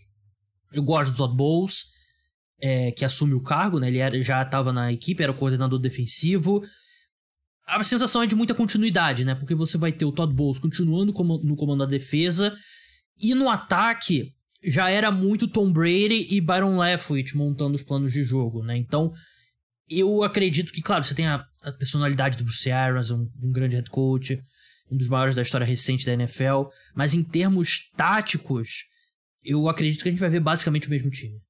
[0.77, 1.87] Eu gosto dos Todd Bowles
[2.61, 3.89] é, que assume o cargo, né?
[3.89, 6.62] Ele era, já estava na equipe, era o coordenador defensivo.
[7.66, 9.35] A sensação é de muita continuidade, né?
[9.35, 11.12] Porque você vai ter o Todd Bowles continuando
[11.43, 12.57] no comando da defesa
[13.18, 14.33] e no ataque
[14.64, 18.77] já era muito Tom Brady e Byron Leftwich montando os planos de jogo, né?
[18.77, 19.12] Então,
[19.89, 23.77] eu acredito que, claro, você tem a, a personalidade do Bruce Arians, um, um grande
[23.77, 24.41] head coach,
[24.91, 26.64] um dos maiores da história recente da NFL,
[26.95, 28.85] mas em termos táticos,
[29.47, 31.40] eu acredito que a gente vai ver basicamente o mesmo time.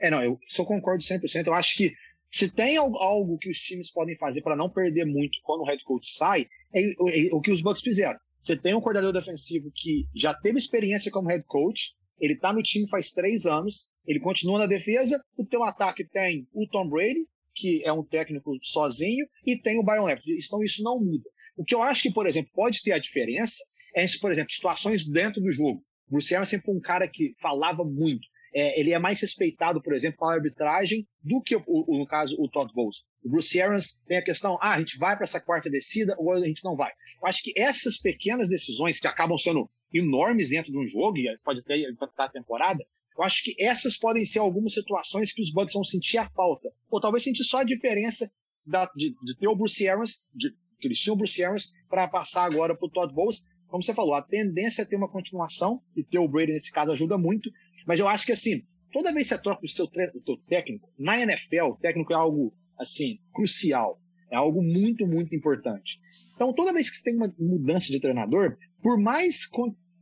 [0.00, 1.46] É, não, eu só concordo 100%.
[1.46, 1.92] Eu acho que
[2.30, 5.82] se tem algo que os times podem fazer para não perder muito quando o head
[5.84, 6.94] coach sai, é,
[7.30, 8.18] o que os Bucks fizeram.
[8.42, 12.62] Você tem um coordenador defensivo que já teve experiência como head coach, ele está no
[12.62, 17.26] time faz três anos, ele continua na defesa, o teu ataque tem o Tom Brady,
[17.54, 20.44] que é um técnico sozinho, e tem o Byron Leftwich.
[20.46, 21.28] Então isso não muda.
[21.56, 23.62] O que eu acho que, por exemplo, pode ter a diferença
[23.94, 25.84] é, por exemplo, situações dentro do jogo.
[26.12, 29.94] Bruce Arians sempre foi um cara que falava muito é, ele é mais respeitado, por
[29.94, 32.98] exemplo, pela arbitragem do que, o, o, no caso, o Todd Bowles.
[33.24, 36.32] O Bruce Arians tem a questão, ah, a gente vai para essa quarta descida ou
[36.32, 36.90] a gente não vai.
[37.20, 41.38] Eu acho que essas pequenas decisões que acabam sendo enormes dentro de um jogo, e
[41.44, 42.84] pode até impactar a temporada,
[43.16, 46.70] eu acho que essas podem ser algumas situações que os Bucks vão sentir a falta.
[46.90, 48.30] Ou talvez sentir só a diferença
[48.66, 50.50] da, de, de, ter o Bruce Arians, de,
[50.80, 53.42] que eles tinham o Bruce Arians, para passar agora para o Todd Bowles.
[53.72, 56.92] Como você falou, a tendência é ter uma continuação, e ter o Brady nesse caso
[56.92, 57.50] ajuda muito,
[57.86, 58.62] mas eu acho que assim,
[58.92, 62.16] toda vez que você troca o seu, o seu técnico, na NFL, o técnico é
[62.16, 63.98] algo assim, crucial.
[64.30, 65.98] É algo muito, muito importante.
[66.34, 69.48] Então, toda vez que você tem uma mudança de treinador, por mais,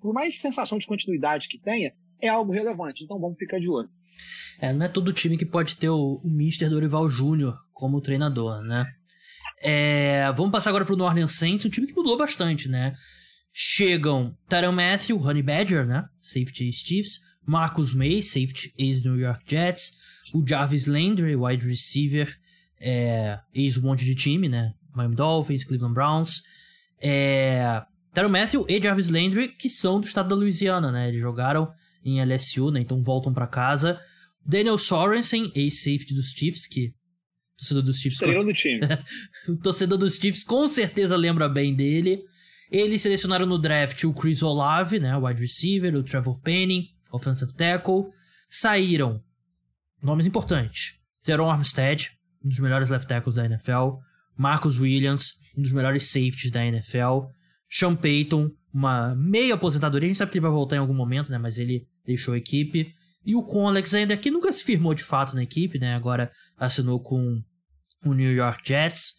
[0.00, 3.04] por mais sensação de continuidade que tenha, é algo relevante.
[3.04, 3.88] Então, vamos ficar de olho.
[4.60, 6.68] É, não é todo time que pode ter o, o Mr.
[6.68, 8.84] Dorival Júnior como treinador, né?
[9.62, 12.94] É, vamos passar agora pro New Orleans Saints, um time que mudou bastante, né?
[13.52, 16.04] Chegam Tyron Matthew, Honey Badger, né?
[16.20, 17.18] Safety Chiefs.
[17.46, 19.92] Marcus May, safety, ex-New York Jets.
[20.32, 22.32] O Jarvis Landry, wide receiver,
[22.80, 24.72] é, ex-um monte de time, né?
[24.94, 26.42] Miami Dolphins, Cleveland Browns.
[27.02, 27.82] É,
[28.14, 31.08] Tyron Matthew e Jarvis Landry, que são do estado da Louisiana, né?
[31.08, 31.72] Eles jogaram
[32.04, 32.80] em LSU, né?
[32.80, 34.00] Então voltam para casa.
[34.44, 36.94] Daniel Sorensen, ex-safety dos Chiefs, que
[37.56, 38.20] torcedor dos Chiefs.
[38.20, 38.80] Estrela do time.
[39.48, 42.22] o torcedor dos Chiefs com certeza lembra bem dele.
[42.70, 48.04] Eles selecionaram no draft o Chris Olave, né, wide receiver, o Trevor Penning, offensive tackle.
[48.48, 49.22] Saíram
[50.02, 50.94] nomes importantes.
[51.22, 52.10] Teron Armstead,
[52.44, 53.98] um dos melhores left tackles da NFL.
[54.36, 57.26] Marcus Williams, um dos melhores safeties da NFL.
[57.68, 60.06] Sean Payton, uma meia aposentadoria.
[60.06, 61.38] A gente sabe que ele vai voltar em algum momento, né?
[61.38, 62.94] Mas ele deixou a equipe.
[63.24, 65.94] E o Con Alexander, que nunca se firmou de fato na equipe, né?
[65.94, 67.42] Agora assinou com
[68.04, 69.14] o New York Jets.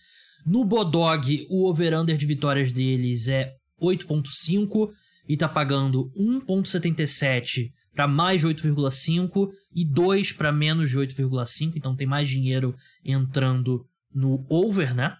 [0.45, 4.91] No Bodog, o over-under de vitórias deles é 8.5
[5.27, 11.95] e tá pagando 1.77 para mais de 8,5 e 2 para menos de 8,5, então
[11.95, 15.17] tem mais dinheiro entrando no over, né?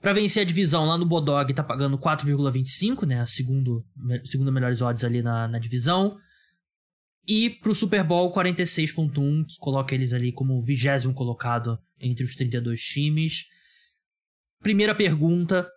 [0.00, 3.24] Para vencer a divisão lá no Bodog tá pagando 4,25, né?
[3.26, 3.84] Segundo,
[4.24, 6.16] segunda melhores odds ali na, na divisão.
[7.26, 12.80] E pro Super Bowl 46.1, que coloca eles ali como vigésimo colocado entre os 32
[12.80, 13.46] times.
[14.60, 15.68] Primeira pergunta,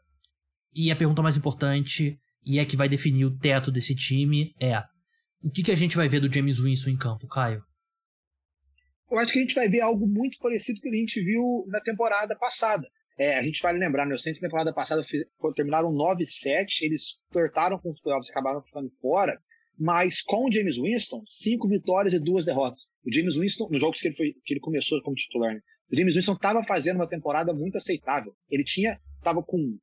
[0.74, 4.78] e a pergunta mais importante, e é que vai definir o teto desse time, é:
[5.44, 7.64] o que, que a gente vai ver do James Winston em campo, Caio?
[9.12, 11.22] Eu acho que a gente vai ver algo muito parecido com o que a gente
[11.22, 12.88] viu na temporada passada.
[13.18, 17.78] É, a gente vale lembrar, no né, Saints temporada passada foi, terminaram 9-7, eles flertaram
[17.78, 19.38] com os playoffs e acabaram ficando fora,
[19.78, 22.88] mas com o James Winston, cinco vitórias e duas derrotas.
[23.06, 25.62] O James Winston, nos jogos que ele, foi, que ele começou como titular, né?
[25.92, 28.34] O James Winston estava fazendo uma temporada muito aceitável.
[28.50, 29.78] Ele tinha, estava com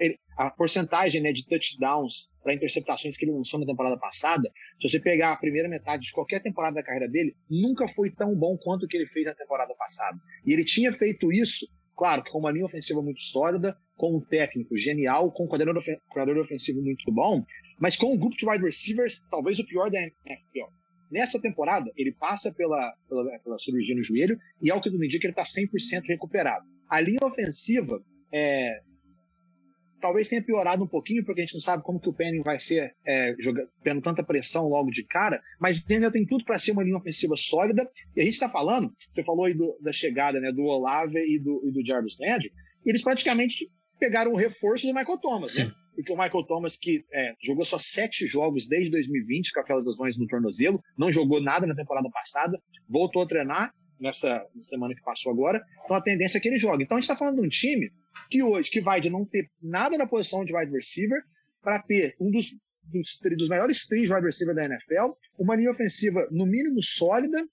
[0.00, 4.50] ele, a porcentagem né, de touchdowns para interceptações que ele lançou na temporada passada,
[4.80, 8.34] se você pegar a primeira metade de qualquer temporada da carreira dele, nunca foi tão
[8.34, 10.18] bom quanto o que ele fez na temporada passada.
[10.46, 14.76] E ele tinha feito isso Claro com uma linha ofensiva muito sólida, com um técnico
[14.76, 17.44] genial, com um coordenador ofensivo muito bom,
[17.78, 20.72] mas com um grupo de wide receivers, talvez o pior da NFL.
[21.14, 25.24] Nessa temporada, ele passa pela, pela, pela cirurgia no joelho e, ao que tudo indica,
[25.24, 26.66] ele está 100% recuperado.
[26.90, 28.02] A linha ofensiva
[28.32, 28.80] é,
[30.00, 32.58] talvez tenha piorado um pouquinho, porque a gente não sabe como que o Penning vai
[32.58, 36.72] ser é, jogando, tendo tanta pressão logo de cara, mas ainda tem tudo para ser
[36.72, 37.88] uma linha ofensiva sólida.
[38.16, 41.38] E a gente está falando, você falou aí do, da chegada né, do Olave e
[41.38, 42.50] do, e do Jarvis Landry,
[42.84, 45.72] eles praticamente pegaram o reforço do Michael Thomas, né?
[45.94, 50.18] Porque o Michael Thomas, que é, jogou só sete jogos desde 2020 com aquelas lesões
[50.18, 55.32] no tornozelo, não jogou nada na temporada passada, voltou a treinar nessa semana que passou
[55.32, 56.84] agora, então a tendência é que ele jogue.
[56.84, 57.90] Então a gente está falando de um time
[58.28, 61.22] que hoje que vai de não ter nada na posição de wide receiver
[61.62, 62.50] para ter um dos,
[62.82, 67.46] dos, dos melhores três wide receiver da NFL, uma linha ofensiva no mínimo sólida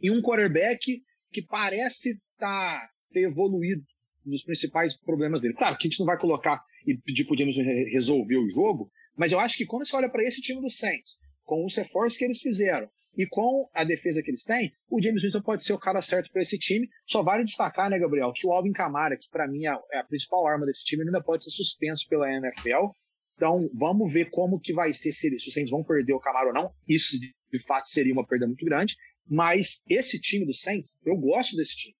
[0.00, 3.82] e um quarterback que parece tá, ter evoluído
[4.24, 5.54] nos principais problemas dele.
[5.54, 6.98] Claro que a gente não vai colocar e
[7.36, 7.56] James
[7.92, 11.16] resolver o jogo, mas eu acho que quando você olha para esse time do Saints,
[11.44, 15.22] com os reforços que eles fizeram, e com a defesa que eles têm, o James
[15.22, 16.88] Winston pode ser o cara certo para esse time.
[17.06, 20.04] Só vale destacar, né, Gabriel, que o Alvin Kamara, que para mim é, é a
[20.04, 22.90] principal arma desse time, ainda pode ser suspenso pela NFL.
[23.36, 26.48] Então, vamos ver como que vai ser, se, se os Saints vão perder o Camaro
[26.48, 26.72] ou não.
[26.88, 28.96] Isso, de fato, seria uma perda muito grande.
[29.28, 31.96] Mas esse time do Saints, eu gosto desse time.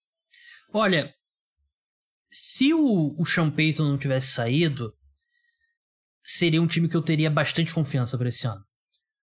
[0.72, 1.12] Olha,
[2.32, 4.94] se o, o Sean Payton não tivesse saído,
[6.24, 8.62] seria um time que eu teria bastante confiança para esse ano.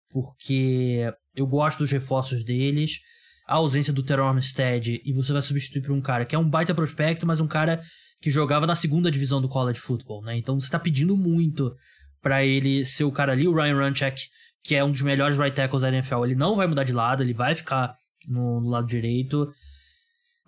[0.08, 3.00] Porque eu gosto dos reforços deles.
[3.46, 6.48] A ausência do Terror Armstead e você vai substituir por um cara que é um
[6.48, 7.82] baita prospecto, mas um cara
[8.20, 10.36] que jogava na segunda divisão do college football, né?
[10.36, 11.76] Então você tá pedindo muito
[12.22, 14.22] para ele ser o cara ali, o Ryan Runchak,
[14.64, 16.24] que é um dos melhores right tackles da NFL.
[16.24, 17.94] Ele não vai mudar de lado, ele vai ficar
[18.26, 19.48] no, no lado direito.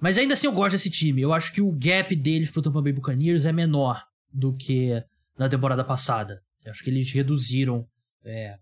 [0.01, 1.21] Mas ainda assim eu gosto desse time.
[1.21, 5.03] Eu acho que o gap deles pro Tampa Bay Buccaneers é menor do que
[5.37, 6.41] na temporada passada.
[6.65, 7.87] Eu acho que eles reduziram
[8.25, 8.57] é,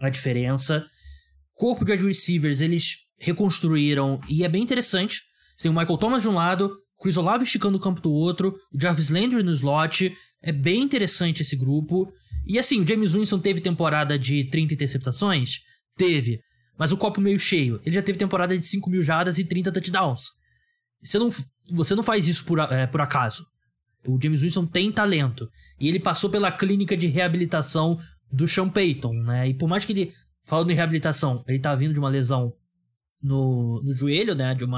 [0.00, 0.86] a diferença
[1.58, 5.22] corpo de receivers eles reconstruíram e é bem interessante.
[5.60, 6.72] Tem o Michael Thomas de um lado,
[7.02, 10.16] Chris Olave esticando o campo do outro, o Jarvis Landry no slot.
[10.40, 12.12] É bem interessante esse grupo.
[12.46, 15.58] E assim, o James Winston teve temporada de 30 interceptações?
[15.96, 16.40] Teve.
[16.78, 17.80] Mas o copo meio cheio.
[17.84, 20.26] Ele já teve temporada de 5 mil jardas e 30 touchdowns.
[21.02, 21.30] Você não,
[21.70, 23.46] você não faz isso por, é, por acaso.
[24.06, 25.48] O James Winston tem talento.
[25.78, 27.98] E ele passou pela clínica de reabilitação
[28.32, 29.48] do Sean Payton, né?
[29.48, 30.12] E por mais que ele
[30.48, 32.54] Falando em reabilitação, ele tá vindo de uma lesão
[33.22, 34.54] no, no joelho, né?
[34.54, 34.70] De um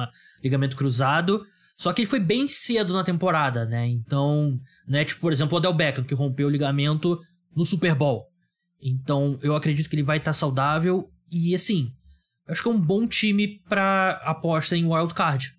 [0.42, 1.46] ligamento cruzado.
[1.76, 3.86] Só que ele foi bem cedo na temporada, né?
[3.86, 4.58] Então,
[4.88, 5.04] né?
[5.04, 7.20] Tipo, por exemplo, o Odell Beckham, que rompeu o ligamento
[7.54, 8.26] no Super Bowl.
[8.82, 11.08] Então, eu acredito que ele vai estar tá saudável.
[11.30, 11.92] E, assim,
[12.48, 15.52] acho que é um bom time pra aposta em wild card.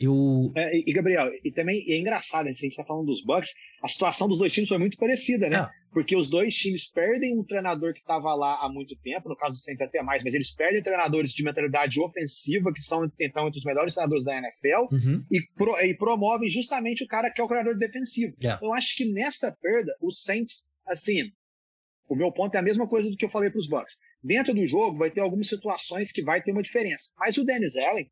[0.00, 0.50] Eu...
[0.56, 3.52] É, e, Gabriel, e também é engraçado, né, se a gente tá falando dos Bucks,
[3.82, 5.58] a situação dos dois times foi muito parecida, né?
[5.58, 5.80] É.
[5.92, 9.56] Porque os dois times perdem um treinador que estava lá há muito tempo, no caso
[9.56, 13.58] do Saints até mais, mas eles perdem treinadores de mentalidade ofensiva, que são então entre
[13.58, 15.24] os melhores treinadores da NFL, uhum.
[15.30, 18.34] e, pro, e, promovem justamente o cara que é o treinador defensivo.
[18.42, 18.64] Yeah.
[18.64, 21.30] Eu acho que nessa perda, os Saints, assim,
[22.08, 23.98] o meu ponto é a mesma coisa do que eu falei para os Bucks.
[24.22, 27.12] Dentro do jogo vai ter algumas situações que vai ter uma diferença.
[27.18, 28.10] Mas o Dennis Allen,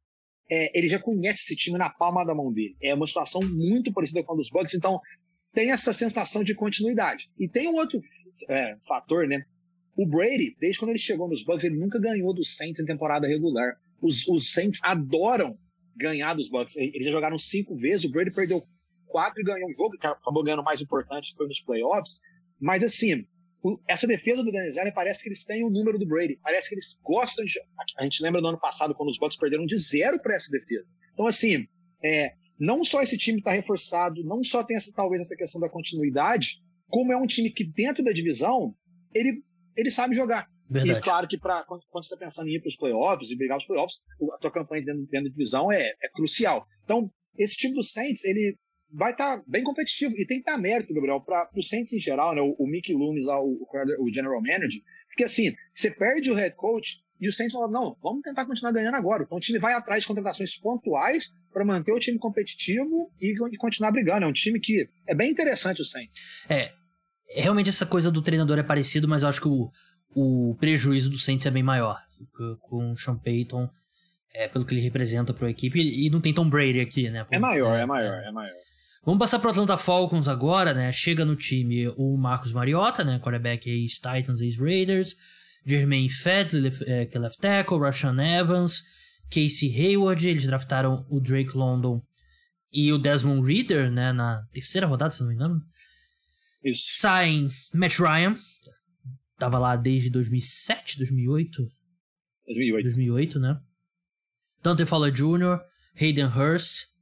[0.50, 2.76] é, ele já conhece esse time na palma da mão dele.
[2.82, 5.00] É uma situação muito parecida com a dos Bucks, então
[5.52, 7.30] tem essa sensação de continuidade.
[7.38, 8.00] E tem um outro
[8.48, 9.44] é, fator, né?
[9.96, 13.26] O Brady, desde quando ele chegou nos Bucks, ele nunca ganhou dos Saints em temporada
[13.26, 13.76] regular.
[14.00, 15.52] Os, os Saints adoram
[15.96, 16.76] ganhar dos Bucks.
[16.76, 18.62] Eles já jogaram cinco vezes, o Brady perdeu
[19.06, 22.20] quatro e ganhou um jogo, que acabou ganhando mais importante foi nos playoffs.
[22.60, 23.26] Mas assim,
[23.88, 26.38] essa defesa do Dennis Allen parece que eles têm o número do Brady.
[26.42, 27.60] Parece que eles gostam de.
[27.98, 30.86] A gente lembra do ano passado, quando os Bucks perderam de zero para essa defesa.
[31.12, 31.66] Então, assim,
[32.02, 35.68] é, não só esse time está reforçado, não só tem essa, talvez essa questão da
[35.68, 38.74] continuidade, como é um time que dentro da divisão
[39.14, 39.42] ele,
[39.76, 40.48] ele sabe jogar.
[40.70, 40.98] Verdade.
[40.98, 43.36] E claro que pra, quando, quando você está pensando em ir para os playoffs e
[43.36, 43.98] brigar os playoffs,
[44.34, 46.66] a tua campanha dentro, dentro da divisão é, é crucial.
[46.84, 48.56] Então, esse time do Saints, ele
[48.92, 50.14] vai estar tá bem competitivo.
[50.16, 52.40] E tem que dar mérito, Gabriel, para o Saints em geral, né?
[52.40, 53.66] O, o Mickey Loomis, lá, o,
[54.00, 54.82] o General Manager.
[55.08, 58.72] Porque assim, você perde o head coach, E o Saints falou: não, vamos tentar continuar
[58.72, 59.24] ganhando agora.
[59.24, 63.56] Então o time vai atrás de contratações pontuais para manter o time competitivo e, e,
[63.56, 64.24] continuar brigando.
[64.24, 66.20] É um time que é bem interessante o Saints.
[66.48, 66.72] É,
[67.28, 69.70] realmente essa coisa do treinador é parecido, mas eu acho que o,
[70.14, 71.98] o prejuízo do Saints é bem maior
[72.60, 73.68] com o Sean Payton,
[74.34, 75.80] é, pelo que ele representa para a equipe.
[75.80, 77.26] E não tem Tom Brady aqui, né?
[77.30, 78.54] é maior, é, é maior, é maior.
[79.08, 80.92] Vamos passar para Atlanta Falcons agora, né?
[80.92, 83.18] Chega no time o Marcos Mariota, né?
[83.18, 85.16] Quarterback ex-Titans, ex-Raiders.
[85.64, 86.54] Jermaine Fett,
[86.84, 87.78] é, que é left tackle.
[87.78, 88.82] Rashan Evans.
[89.30, 90.28] Casey Hayward.
[90.28, 92.02] Eles draftaram o Drake London
[92.70, 94.12] e o Desmond Reader, né?
[94.12, 95.58] Na terceira rodada, se não me engano.
[96.62, 96.84] Isso.
[96.98, 98.36] Saem Matt Ryan.
[99.38, 101.66] Tava lá desde 2007, 2008.
[102.46, 102.82] 2008.
[102.82, 103.58] 2008, né?
[104.62, 105.62] Dante Fowler Jr.,
[105.98, 106.97] Hayden Hurst.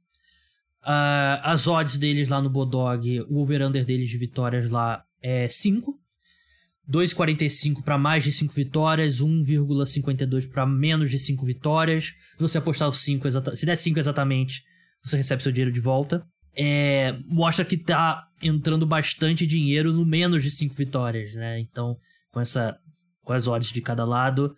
[0.87, 5.99] Uh, as odds deles lá no Bodog, o over-under deles de vitórias lá é 5.
[6.89, 12.13] 2,45 para mais de 5 vitórias, 1,52 para menos de 5 vitórias.
[12.37, 14.63] Se você apostar os 5, se der 5 exatamente,
[15.03, 16.25] você recebe seu dinheiro de volta.
[16.55, 21.59] É, mostra que tá entrando bastante dinheiro no menos de 5 vitórias, né?
[21.59, 21.97] Então,
[22.31, 22.77] com essa
[23.23, 24.55] com as odds de cada lado,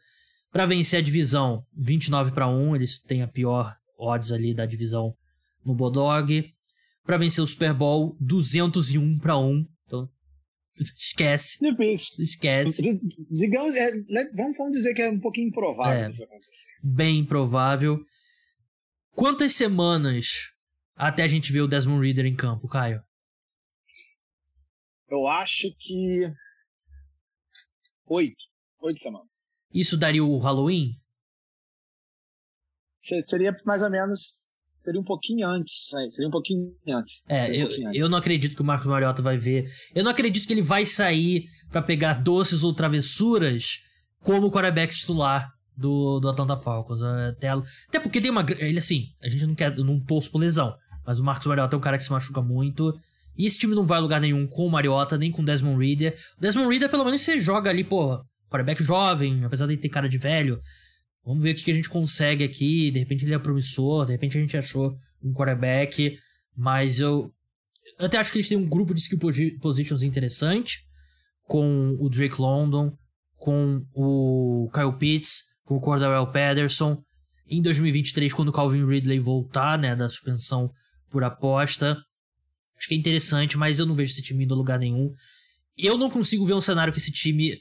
[0.52, 5.16] para vencer a divisão, 29 para 1, eles têm a pior odds ali da divisão
[5.66, 6.54] no Bodog.
[7.04, 9.66] Para vencer o Super Bowl, 201 para 1.
[9.86, 10.10] Então,
[10.78, 11.58] esquece.
[12.22, 13.00] Esquece.
[13.32, 16.68] Digamos, é, né, vamos, vamos dizer que é um pouquinho improvável é, isso acontecer.
[16.84, 18.00] Bem improvável.
[19.12, 20.54] Quantas semanas
[20.96, 23.04] até a gente ver o Desmond Reader em campo, Caio?
[25.10, 26.32] Eu acho que.
[28.06, 28.44] Oito.
[28.82, 29.28] Oito semanas.
[29.74, 30.92] Isso daria o Halloween?
[33.26, 35.94] Seria mais ou menos seria um pouquinho antes.
[35.94, 37.22] É, seria um pouquinho antes.
[37.28, 39.70] É, um eu, pouquinho eu não acredito que o Marcos Mariota vai ver.
[39.94, 43.84] Eu não acredito que ele vai sair para pegar doces ou travessuras
[44.22, 47.02] como o quarterback titular do, do Atlanta Falcons.
[47.02, 48.46] Até, até porque tem uma.
[48.58, 49.76] Ele assim, a gente não quer.
[49.78, 50.74] não torço por lesão.
[51.06, 52.94] Mas o Marcos Mariota é um cara que se machuca muito.
[53.38, 55.84] E esse time não vai a lugar nenhum com o Mariota, nem com o Desmond
[55.84, 56.18] Reader.
[56.38, 60.10] O Desmond Reader, pelo menos, você joga ali, pô, quarterback jovem, apesar de ter cara
[60.10, 60.60] de velho.
[61.26, 62.92] Vamos ver o que a gente consegue aqui.
[62.92, 66.18] De repente ele é promissor, de repente a gente achou um quarterback.
[66.56, 67.32] Mas eu,
[67.98, 69.20] eu até acho que eles têm um grupo de skill
[69.62, 70.80] positions interessante.
[71.44, 72.96] Com o Drake London,
[73.36, 77.02] com o Kyle Pitts, com o Cordarrelle Patterson.
[77.48, 80.72] Em 2023, quando o Calvin Ridley voltar, né, da suspensão
[81.10, 81.98] por aposta.
[82.78, 85.12] Acho que é interessante, mas eu não vejo esse time indo a lugar nenhum.
[85.78, 87.58] Eu não consigo ver um cenário que esse time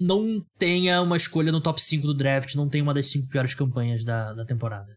[0.00, 3.54] não tenha uma escolha no top 5 do draft, não tenha uma das 5 piores
[3.54, 4.96] campanhas da, da temporada.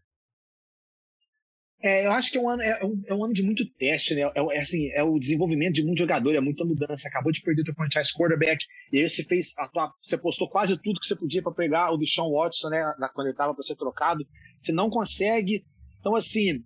[1.82, 4.14] É, eu acho que é um, ano, é, um, é um ano de muito teste,
[4.14, 4.22] né?
[4.22, 7.06] É, é, assim, é o desenvolvimento de muito jogador, é muita mudança.
[7.06, 10.98] Acabou de perder o franchise quarterback, e aí você fez tua, você postou quase tudo
[10.98, 12.92] que você podia para pegar o Deshaun Watson, né?
[13.14, 14.26] quando ele estava para ser trocado.
[14.60, 15.64] Você não consegue.
[16.00, 16.64] Então, assim,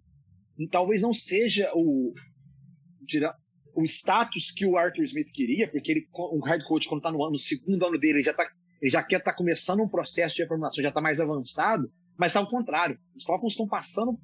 [0.71, 2.15] talvez não seja o,
[3.75, 7.31] o status que o Arthur Smith queria, porque ele, o head coach, quando está no,
[7.31, 8.47] no, segundo ano dele, ele já, tá,
[8.81, 12.33] ele já quer estar tá começando um processo de reformulação, já está mais avançado, mas
[12.33, 12.99] está ao contrário.
[13.17, 14.19] Os Falcons estão passando.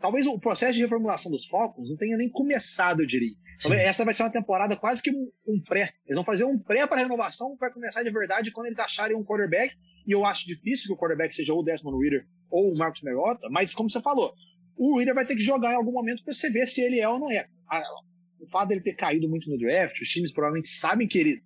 [0.00, 3.34] Talvez o processo de reformulação dos Falcons não tenha nem começado, eu diria.
[3.62, 5.92] Talvez essa vai ser uma temporada quase que um, um pré.
[6.04, 9.16] Eles vão fazer um pré para a renovação, vai começar de verdade quando eles acharem
[9.16, 9.74] um quarterback.
[10.06, 13.02] E eu acho difícil que o quarterback seja ou o Desmond Reader ou o Marcus
[13.02, 14.34] Mariota, mas como você falou,
[14.76, 17.08] o Reader vai ter que jogar em algum momento para você ver se ele é
[17.08, 17.46] ou não é
[18.44, 21.42] o fato dele ter caído muito no draft, os times provavelmente sabem que ele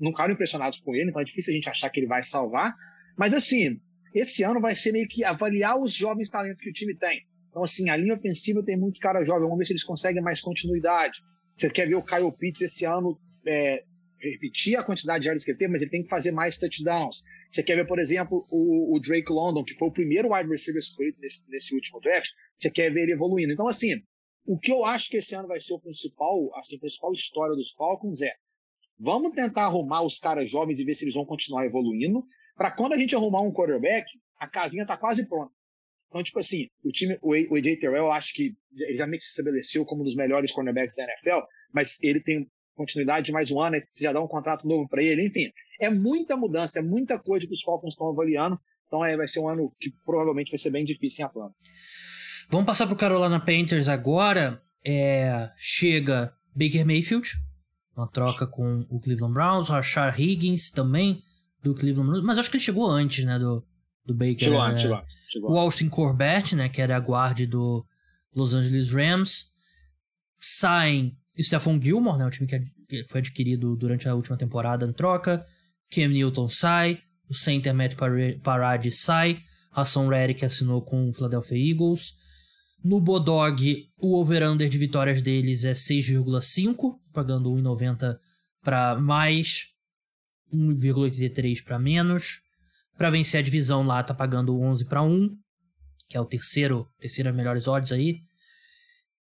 [0.00, 2.74] não ficaram impressionados com ele, então é difícil a gente achar que ele vai salvar.
[3.16, 3.80] Mas assim,
[4.14, 7.22] esse ano vai ser meio que avaliar os jovens talentos que o time tem.
[7.50, 10.40] Então, assim, a linha ofensiva tem muito cara jovem, vamos ver se eles conseguem mais
[10.40, 11.20] continuidade.
[11.54, 13.82] Você quer ver o Kyle Pitts esse ano é,
[14.20, 17.22] repetir a quantidade de áreas que ele teve, mas ele tem que fazer mais touchdowns.
[17.50, 20.78] Você quer ver, por exemplo, o, o Drake London, que foi o primeiro wide receiver
[20.78, 23.52] escolhido nesse, nesse último draft, você quer ver ele evoluindo.
[23.52, 24.02] Então, assim,
[24.48, 27.54] o que eu acho que esse ano vai ser o principal, assim, a principal história
[27.54, 28.32] dos Falcons é
[28.98, 32.24] vamos tentar arrumar os caras jovens e ver se eles vão continuar evoluindo,
[32.56, 34.06] para quando a gente arrumar um quarterback,
[34.40, 35.52] a casinha tá quase pronta.
[36.08, 39.24] Então, tipo assim, o time, o AJ Terrell, eu acho que ele já meio que
[39.24, 43.52] se estabeleceu como um dos melhores cornerbacks da NFL, mas ele tem continuidade de mais
[43.52, 45.52] um ano, você já dá um contrato novo para ele, enfim.
[45.78, 49.40] É muita mudança, é muita coisa que os Falcons estão avaliando, então é, vai ser
[49.40, 51.54] um ano que provavelmente vai ser bem difícil em Atlanta.
[52.50, 54.62] Vamos passar pro Carolina Panthers agora.
[54.84, 57.28] É, chega Baker Mayfield,
[57.96, 61.22] uma troca com o Cleveland Browns, Rashard Higgins também
[61.62, 63.66] do Cleveland Browns, mas acho que ele chegou antes, né, do,
[64.04, 64.38] do Baker.
[64.38, 65.52] Chegou, é, chegou, chegou.
[65.52, 67.84] O Austin Corbett, né, que era a guarda do
[68.34, 69.46] Los Angeles Rams.
[70.38, 75.44] Saem Stephon Gilmore, né, o time que foi adquirido durante a última temporada em troca.
[75.90, 77.02] Cam Newton sai.
[77.28, 77.94] o center Matt
[78.42, 82.14] Parade sai, Hassan Reddick assinou com o Philadelphia Eagles.
[82.82, 88.18] No Bodog, o over-under de vitórias deles é 6,5, pagando 1,90
[88.62, 89.66] para mais,
[90.52, 92.40] 1,83 para menos.
[92.96, 95.36] Para vencer a divisão lá, tá pagando 11 para 1,
[96.08, 98.20] que é o terceiro, terceira melhores odds aí.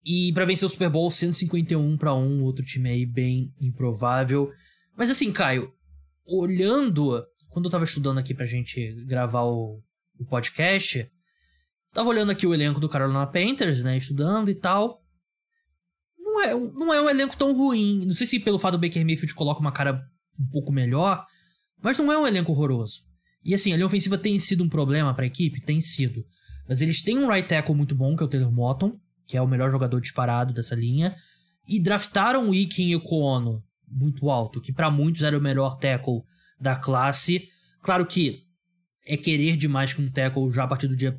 [0.04, 4.52] E para vencer o Super Bowl, 151 para 1, outro time aí bem improvável.
[4.96, 5.74] Mas assim, Caio,
[6.26, 9.82] olhando, quando eu tava estudando aqui pra gente gravar o,
[10.20, 11.10] o podcast,
[11.96, 15.02] tava olhando aqui o elenco do Carolina Panthers, né, estudando e tal.
[16.20, 18.06] Não é, não é um elenco tão ruim.
[18.06, 20.06] Não sei se pelo fato do Baker Mayfield coloca uma cara
[20.38, 21.26] um pouco melhor,
[21.82, 23.04] mas não é um elenco horroroso.
[23.42, 25.62] E assim, a linha ofensiva tem sido um problema para a equipe?
[25.62, 26.26] Tem sido.
[26.68, 29.42] Mas eles têm um right tackle muito bom, que é o Taylor Motton, que é
[29.42, 31.16] o melhor jogador disparado dessa linha.
[31.66, 36.24] E draftaram o Iken Ekono, muito alto, que para muitos era o melhor tackle
[36.60, 37.48] da classe.
[37.82, 38.42] Claro que
[39.06, 41.18] é querer demais que um tackle já a partir do dia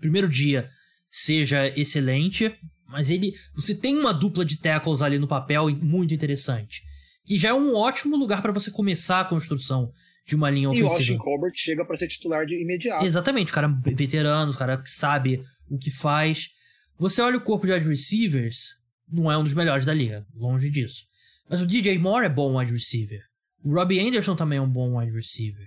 [0.00, 0.68] primeiro dia
[1.10, 2.54] seja excelente,
[2.86, 6.82] mas ele você tem uma dupla de tackles ali no papel muito interessante,
[7.26, 9.92] que já é um ótimo lugar para você começar a construção
[10.26, 10.88] de uma linha ofensiva.
[10.88, 13.04] E o Austin Colbert chega para ser titular de imediato.
[13.04, 16.50] Exatamente, o cara veterano, o cara sabe o que faz.
[16.98, 18.76] Você olha o corpo de wide receivers,
[19.10, 21.04] não é um dos melhores da liga, longe disso.
[21.48, 23.20] Mas o DJ Moore é bom wide receiver.
[23.64, 25.66] O Robbie Anderson também é um bom wide receiver.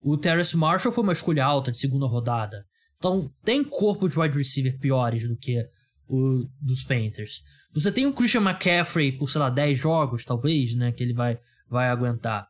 [0.00, 2.64] O Terrace Marshall foi uma escolha alta de segunda rodada.
[2.98, 5.68] Então, tem corpo de wide receiver piores do que
[6.08, 7.42] o dos Panthers.
[7.72, 10.92] Você tem o Christian McCaffrey por, sei lá, 10 jogos, talvez, né?
[10.92, 11.38] Que ele vai,
[11.68, 12.48] vai aguentar.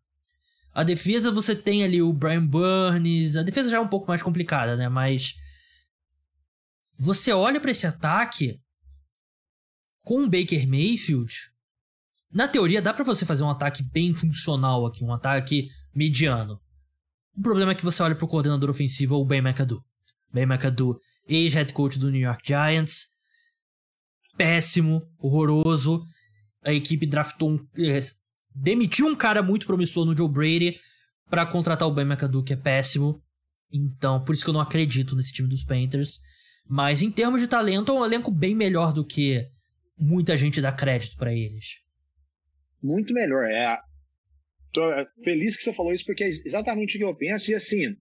[0.73, 3.37] A defesa você tem ali o Brian Burns.
[3.37, 4.89] A defesa já é um pouco mais complicada, né?
[4.89, 5.35] Mas.
[6.99, 8.61] Você olha para esse ataque
[10.03, 11.35] com o Baker Mayfield.
[12.31, 16.61] Na teoria, dá para você fazer um ataque bem funcional aqui, um ataque mediano.
[17.35, 19.85] O problema é que você olha pro coordenador ofensivo, o Ben McAdoo.
[20.37, 23.07] Ben McAdoo, ex-head coach do New York Giants.
[24.37, 26.05] Péssimo, horroroso.
[26.63, 28.01] A equipe draftou um, é,
[28.55, 30.79] demitiu um cara muito promissor no Joe Brady
[31.31, 33.23] para contratar o Ben McAdoo, que é péssimo.
[33.73, 36.21] Então, por isso que eu não acredito nesse time dos Panthers.
[36.69, 39.49] Mas em termos de talento, é um elenco bem melhor do que
[39.97, 41.81] muita gente dá crédito para eles.
[42.83, 43.45] Muito melhor.
[43.45, 43.79] É,
[44.73, 44.83] tô
[45.25, 47.51] feliz que você falou isso, porque é exatamente o que eu penso.
[47.51, 47.97] E assim,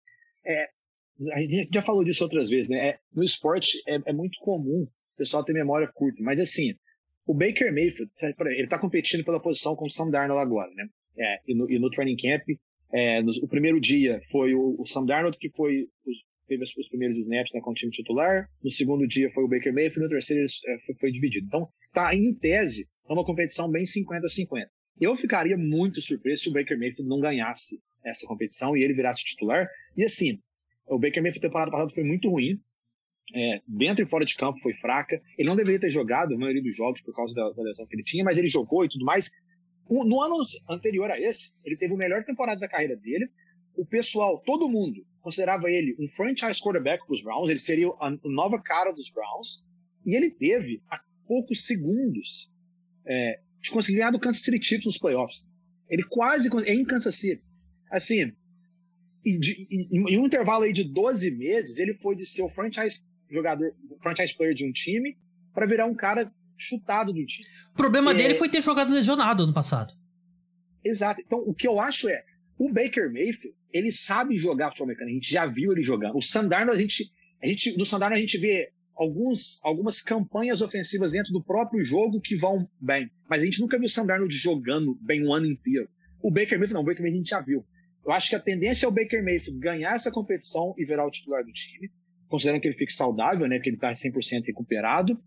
[0.46, 0.68] é,
[1.32, 2.90] a gente já falou disso outras vezes, né?
[2.90, 6.74] É, no esporte é, é, muito comum o pessoal ter memória curta, mas assim,
[7.26, 10.88] o Baker Mayfield, ele está competindo pela posição com o Sam Darnold agora, né?
[11.18, 12.44] É, e, no, e, no, training camp,
[12.92, 16.76] é, no, o primeiro dia foi o, o Sam Darnold que foi os, teve os,
[16.78, 18.48] os, primeiros snaps né, com o time titular.
[18.62, 21.48] No segundo dia foi o Baker Mayfield, no terceiro é, foi, foi, dividido.
[21.48, 24.68] Então, tá em tese, é uma competição bem 50-50.
[25.00, 29.24] Eu ficaria muito surpreso se o Baker Mayfield não ganhasse essa competição e ele virasse
[29.24, 29.68] titular.
[29.98, 30.40] E assim,
[30.88, 32.60] o Baker Mayfield temporada passada foi muito ruim
[33.34, 35.22] é, dentro e fora de campo foi fraca.
[35.38, 37.96] Ele não deveria ter jogado a maioria dos jogos por causa da, da lesão que
[37.96, 39.32] ele tinha, mas ele jogou e tudo mais.
[39.90, 43.28] No ano anterior a esse, ele teve a melhor temporada da carreira dele.
[43.76, 47.50] O pessoal, todo mundo, considerava ele um franchise quarterback para os Browns.
[47.50, 49.64] Ele seria a nova cara dos Browns.
[50.06, 52.50] E ele teve, a poucos segundos,
[53.08, 55.46] é, de conseguir ganhar do Kansas City Chiefs nos playoffs.
[55.90, 57.44] Ele quase é em Kansas City.
[57.92, 58.32] Assim,
[59.26, 63.02] e de, em um intervalo aí de 12 meses, ele foi de ser o franchise
[63.30, 63.72] jogador,
[64.02, 65.18] franchise player de um time,
[65.54, 67.48] para virar um cara chutado do time.
[67.74, 68.14] O problema é...
[68.14, 69.94] dele foi ter jogado lesionado ano passado.
[70.84, 71.22] Exato.
[71.26, 72.24] Então, o que eu acho é,
[72.58, 76.16] o Baker Mayfield, ele sabe jogar futebol americano, a gente já viu ele jogando.
[76.16, 77.12] O Sandarno, a gente,
[77.42, 82.22] a gente, no Sandarno a gente vê alguns, algumas campanhas ofensivas dentro do próprio jogo
[82.22, 85.90] que vão bem, mas a gente nunca viu o Sandarno jogando bem um ano inteiro.
[86.22, 87.66] O Baker Mayfield não, o Baker Mayfield a gente já viu.
[88.06, 91.12] Eu acho que a tendência é o Baker Mayfield ganhar essa competição e virar o
[91.12, 91.90] titular do time
[92.28, 95.18] considerando que ele fique saudável, né, que ele está 100% recuperado.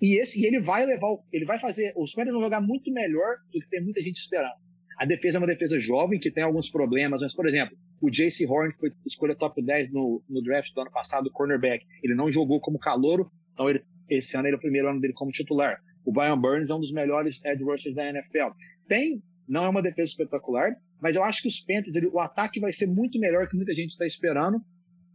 [0.00, 3.36] E esse e ele vai levar, ele vai fazer, os Panthers vão jogar muito melhor
[3.52, 4.54] do que tem muita gente esperando.
[4.96, 8.46] A defesa é uma defesa jovem que tem alguns problemas, mas por exemplo, o J.C.
[8.46, 12.30] Horn que foi escolha top 10 no, no draft do ano passado, cornerback, ele não
[12.30, 15.78] jogou como calouro, então ele, esse ano ele é o primeiro ano dele como titular.
[16.04, 18.50] O Brian Burns é um dos melhores edge rushers da NFL.
[18.88, 22.60] Tem, não é uma defesa espetacular, mas eu acho que os Panthers, ele, o ataque
[22.60, 24.60] vai ser muito melhor que muita gente está esperando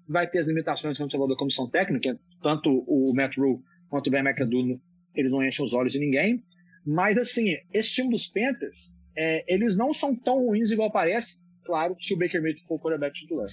[0.08, 4.08] vai ter as limitações, como você falou, da comissão técnica, tanto o Matt Rule quanto
[4.08, 4.80] o Ben McAdoo,
[5.16, 6.44] eles não enchem os olhos de ninguém,
[6.86, 11.96] mas assim, esse time dos Panthers, é, eles não são tão ruins igual parece, claro,
[12.00, 13.48] se o Baker Mayfield for o quarterback titular.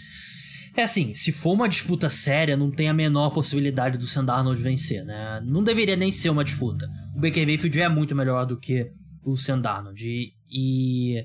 [0.77, 4.63] É assim, se for uma disputa séria, não tem a menor possibilidade do Sam Darnold
[4.63, 5.41] vencer, né?
[5.45, 6.89] Não deveria nem ser uma disputa.
[7.15, 8.89] O Baker Mayfield é muito melhor do que
[9.25, 10.09] o Sam Darnold.
[10.09, 11.25] E, e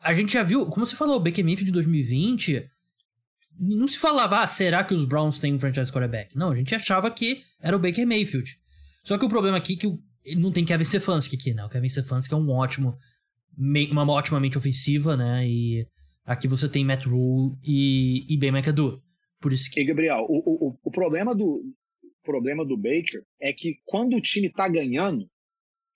[0.00, 2.70] a gente já viu, como você falou, o Baker Mayfield de 2020
[3.58, 6.36] não se falava, ah, será que os Browns têm um franchise quarterback?
[6.36, 8.58] Não, a gente achava que era o Baker Mayfield.
[9.02, 11.64] Só que o problema aqui é que não tem Kevin Stefanski aqui, né?
[11.64, 12.96] O Kevin Stefanski é um ótimo,
[13.56, 15.46] uma ótima mente ofensiva, né?
[15.48, 15.86] E
[16.24, 19.02] aqui você tem Matt Rule e, e Ben McAdoo.
[19.40, 19.80] Por isso que...
[19.80, 21.62] E, Gabriel, o, o, o problema do
[22.22, 25.26] problema do Baker é que quando o time tá ganhando,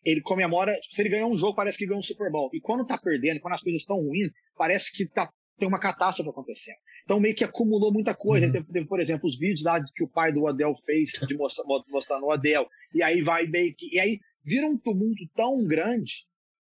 [0.04, 0.78] ele comemora.
[0.90, 2.50] Se ele ganhou um jogo, parece que ganhou um Super Bowl.
[2.52, 6.30] E quando tá perdendo, quando as coisas estão ruins, parece que tá, tem uma catástrofe
[6.30, 6.76] acontecendo.
[7.04, 8.46] Então meio que acumulou muita coisa.
[8.46, 8.52] Uhum.
[8.52, 11.64] Teve, teve, por exemplo, os vídeos lá que o pai do Adel fez de mostrar,
[11.88, 12.66] mostrando o Adel.
[12.94, 13.94] E aí vai meio que.
[13.94, 16.24] E aí vira um tumulto tão grande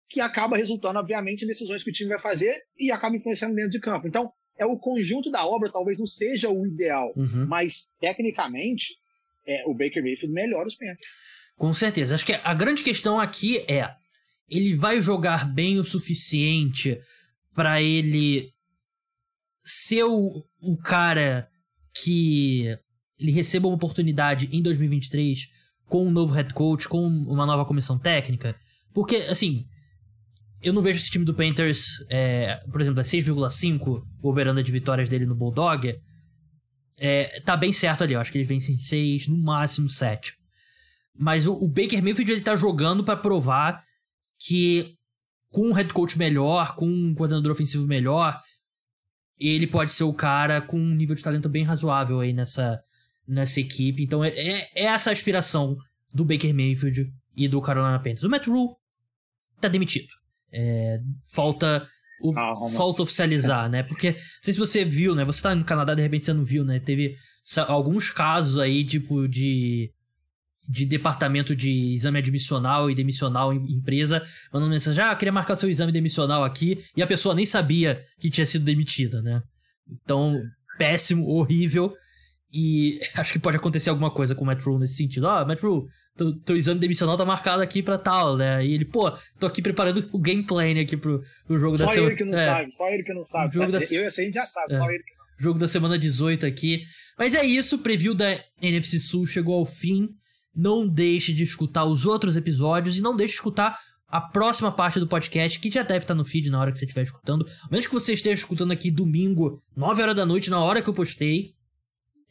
[0.10, 3.72] que acaba resultando, obviamente, em decisões que o time vai fazer e acaba influenciando dentro
[3.72, 4.08] de campo.
[4.08, 7.48] Então, é o conjunto da obra, talvez não seja o ideal, uhum.
[7.48, 8.96] mas tecnicamente,
[9.48, 11.08] é, o Baker Mayfield melhora os Panthers.
[11.58, 12.16] Com certeza.
[12.16, 13.90] Acho que a grande questão aqui é:
[14.50, 17.00] ele vai jogar bem o suficiente
[17.54, 18.52] para ele
[19.64, 21.48] ser o, o cara
[22.02, 22.78] que
[23.20, 25.48] ele receba uma oportunidade em 2023
[25.86, 28.56] com um novo head coach, com uma nova comissão técnica?
[28.94, 29.66] Porque, assim,
[30.62, 34.72] eu não vejo esse time do Panthers, é, por exemplo, é 6,5 o veranda de
[34.72, 35.96] vitórias dele no Bulldog.
[36.98, 40.34] É, tá bem certo ali, eu acho que eles vencem 6, no máximo 7.
[41.18, 43.84] Mas o, o Baker Mayfield ele tá jogando para provar
[44.40, 44.96] que
[45.50, 48.42] com um head coach melhor, com um coordenador ofensivo melhor,
[49.40, 52.82] ele pode ser o cara com um nível de talento bem razoável aí nessa,
[53.28, 54.04] nessa equipe.
[54.04, 55.78] Então é, é, é essa a aspiração
[56.12, 58.24] do Baker Mayfield e do Carolina Panthers.
[58.24, 58.76] O Matt Rule
[59.62, 60.10] tá demitido.
[60.52, 61.00] É,
[61.32, 61.88] falta
[62.22, 63.84] o, ah, falta oficializar, né?
[63.84, 65.26] Porque não sei se você viu, né?
[65.26, 66.80] Você tá no Canadá, de repente você não viu, né?
[66.80, 67.16] Teve
[67.68, 69.93] alguns casos aí, tipo, de
[70.68, 75.70] de departamento de exame admissional e demissional em empresa, mandando mensagem: ah, queria marcar seu
[75.70, 79.42] exame demissional aqui, e a pessoa nem sabia que tinha sido demitida, né?
[79.90, 80.42] Então,
[80.78, 81.94] péssimo, horrível.
[82.54, 85.28] E acho que pode acontecer alguma coisa com o Matt Rule nesse sentido.
[85.28, 88.66] Ah, Matt Rule, teu, teu exame demissional tá marcado aqui pra tal, né?
[88.66, 92.10] E ele, pô, tô aqui preparando o gameplay aqui pro, pro jogo só da semana.
[92.10, 92.46] Só ele que não é.
[92.46, 93.54] sabe, só ele que não sabe.
[93.54, 93.80] jogo da...
[93.80, 94.78] Eu e a gente já sabe, é.
[94.78, 95.24] só ele que não.
[95.40, 96.84] Jogo da semana 18 aqui.
[97.18, 100.10] Mas é isso, o preview da NFC Sul chegou ao fim.
[100.56, 105.00] Não deixe de escutar os outros episódios e não deixe de escutar a próxima parte
[105.00, 107.48] do podcast, que já deve estar no feed na hora que você estiver escutando.
[107.72, 110.94] Menos que você esteja escutando aqui domingo, 9 horas da noite, na hora que eu
[110.94, 111.56] postei.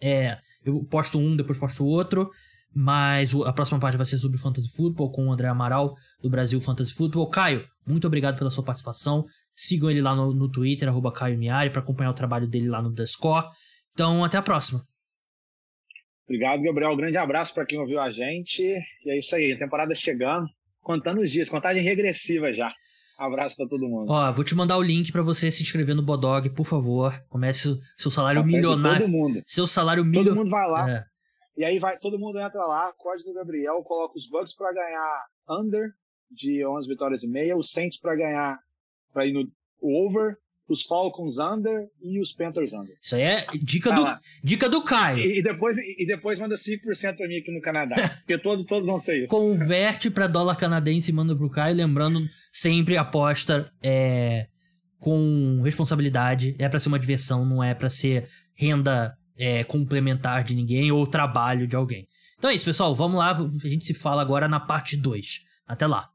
[0.01, 2.31] É, eu posto um, depois posto outro.
[2.74, 6.61] Mas a próxima parte vai ser sobre Fantasy Football com o André Amaral, do Brasil
[6.61, 7.28] Fantasy Football.
[7.28, 9.24] Caio, muito obrigado pela sua participação.
[9.55, 11.39] Sigam ele lá no, no Twitter, arroba Caio
[11.70, 13.47] para acompanhar o trabalho dele lá no The Score.
[13.93, 14.82] Então, até a próxima.
[16.24, 16.93] Obrigado, Gabriel.
[16.93, 18.62] Um grande abraço para quem ouviu a gente.
[18.62, 20.47] E é isso aí, a temporada chegando,
[20.81, 22.73] contando os dias, contagem regressiva já.
[23.19, 24.11] Abraço para todo mundo.
[24.11, 27.12] Ó, vou te mandar o link para você se inscrever no Bodog, por favor.
[27.28, 29.03] Comece seu salário milionário.
[29.03, 29.43] Todo mundo.
[29.47, 30.35] Seu salário milionário.
[30.35, 30.90] Todo mundo vai lá.
[30.90, 31.05] É.
[31.57, 35.90] E aí vai, todo mundo entra lá, código Gabriel, coloca os Bucks para ganhar under
[36.31, 38.59] de 11 vitórias e meia, os Saints para ganhar
[39.12, 39.47] para ir no
[39.82, 40.39] over
[40.73, 42.97] os Falcons under e os Panthers under.
[43.01, 45.19] Isso aí é dica, tá do, dica do Caio.
[45.19, 47.97] E, e, depois, e depois manda 5% pra mim aqui no Canadá.
[48.20, 49.28] porque todos, todos vão ser isso.
[49.28, 51.77] Converte para dólar canadense e manda pro Caio.
[51.77, 54.47] Lembrando, sempre aposta é,
[54.99, 56.57] com responsabilidade.
[56.59, 61.07] É para ser uma diversão, não é para ser renda é, complementar de ninguém ou
[61.07, 62.09] trabalho de alguém.
[62.39, 62.94] Então é isso, pessoal.
[62.94, 63.31] Vamos lá.
[63.31, 65.40] A gente se fala agora na parte 2.
[65.66, 66.11] Até lá.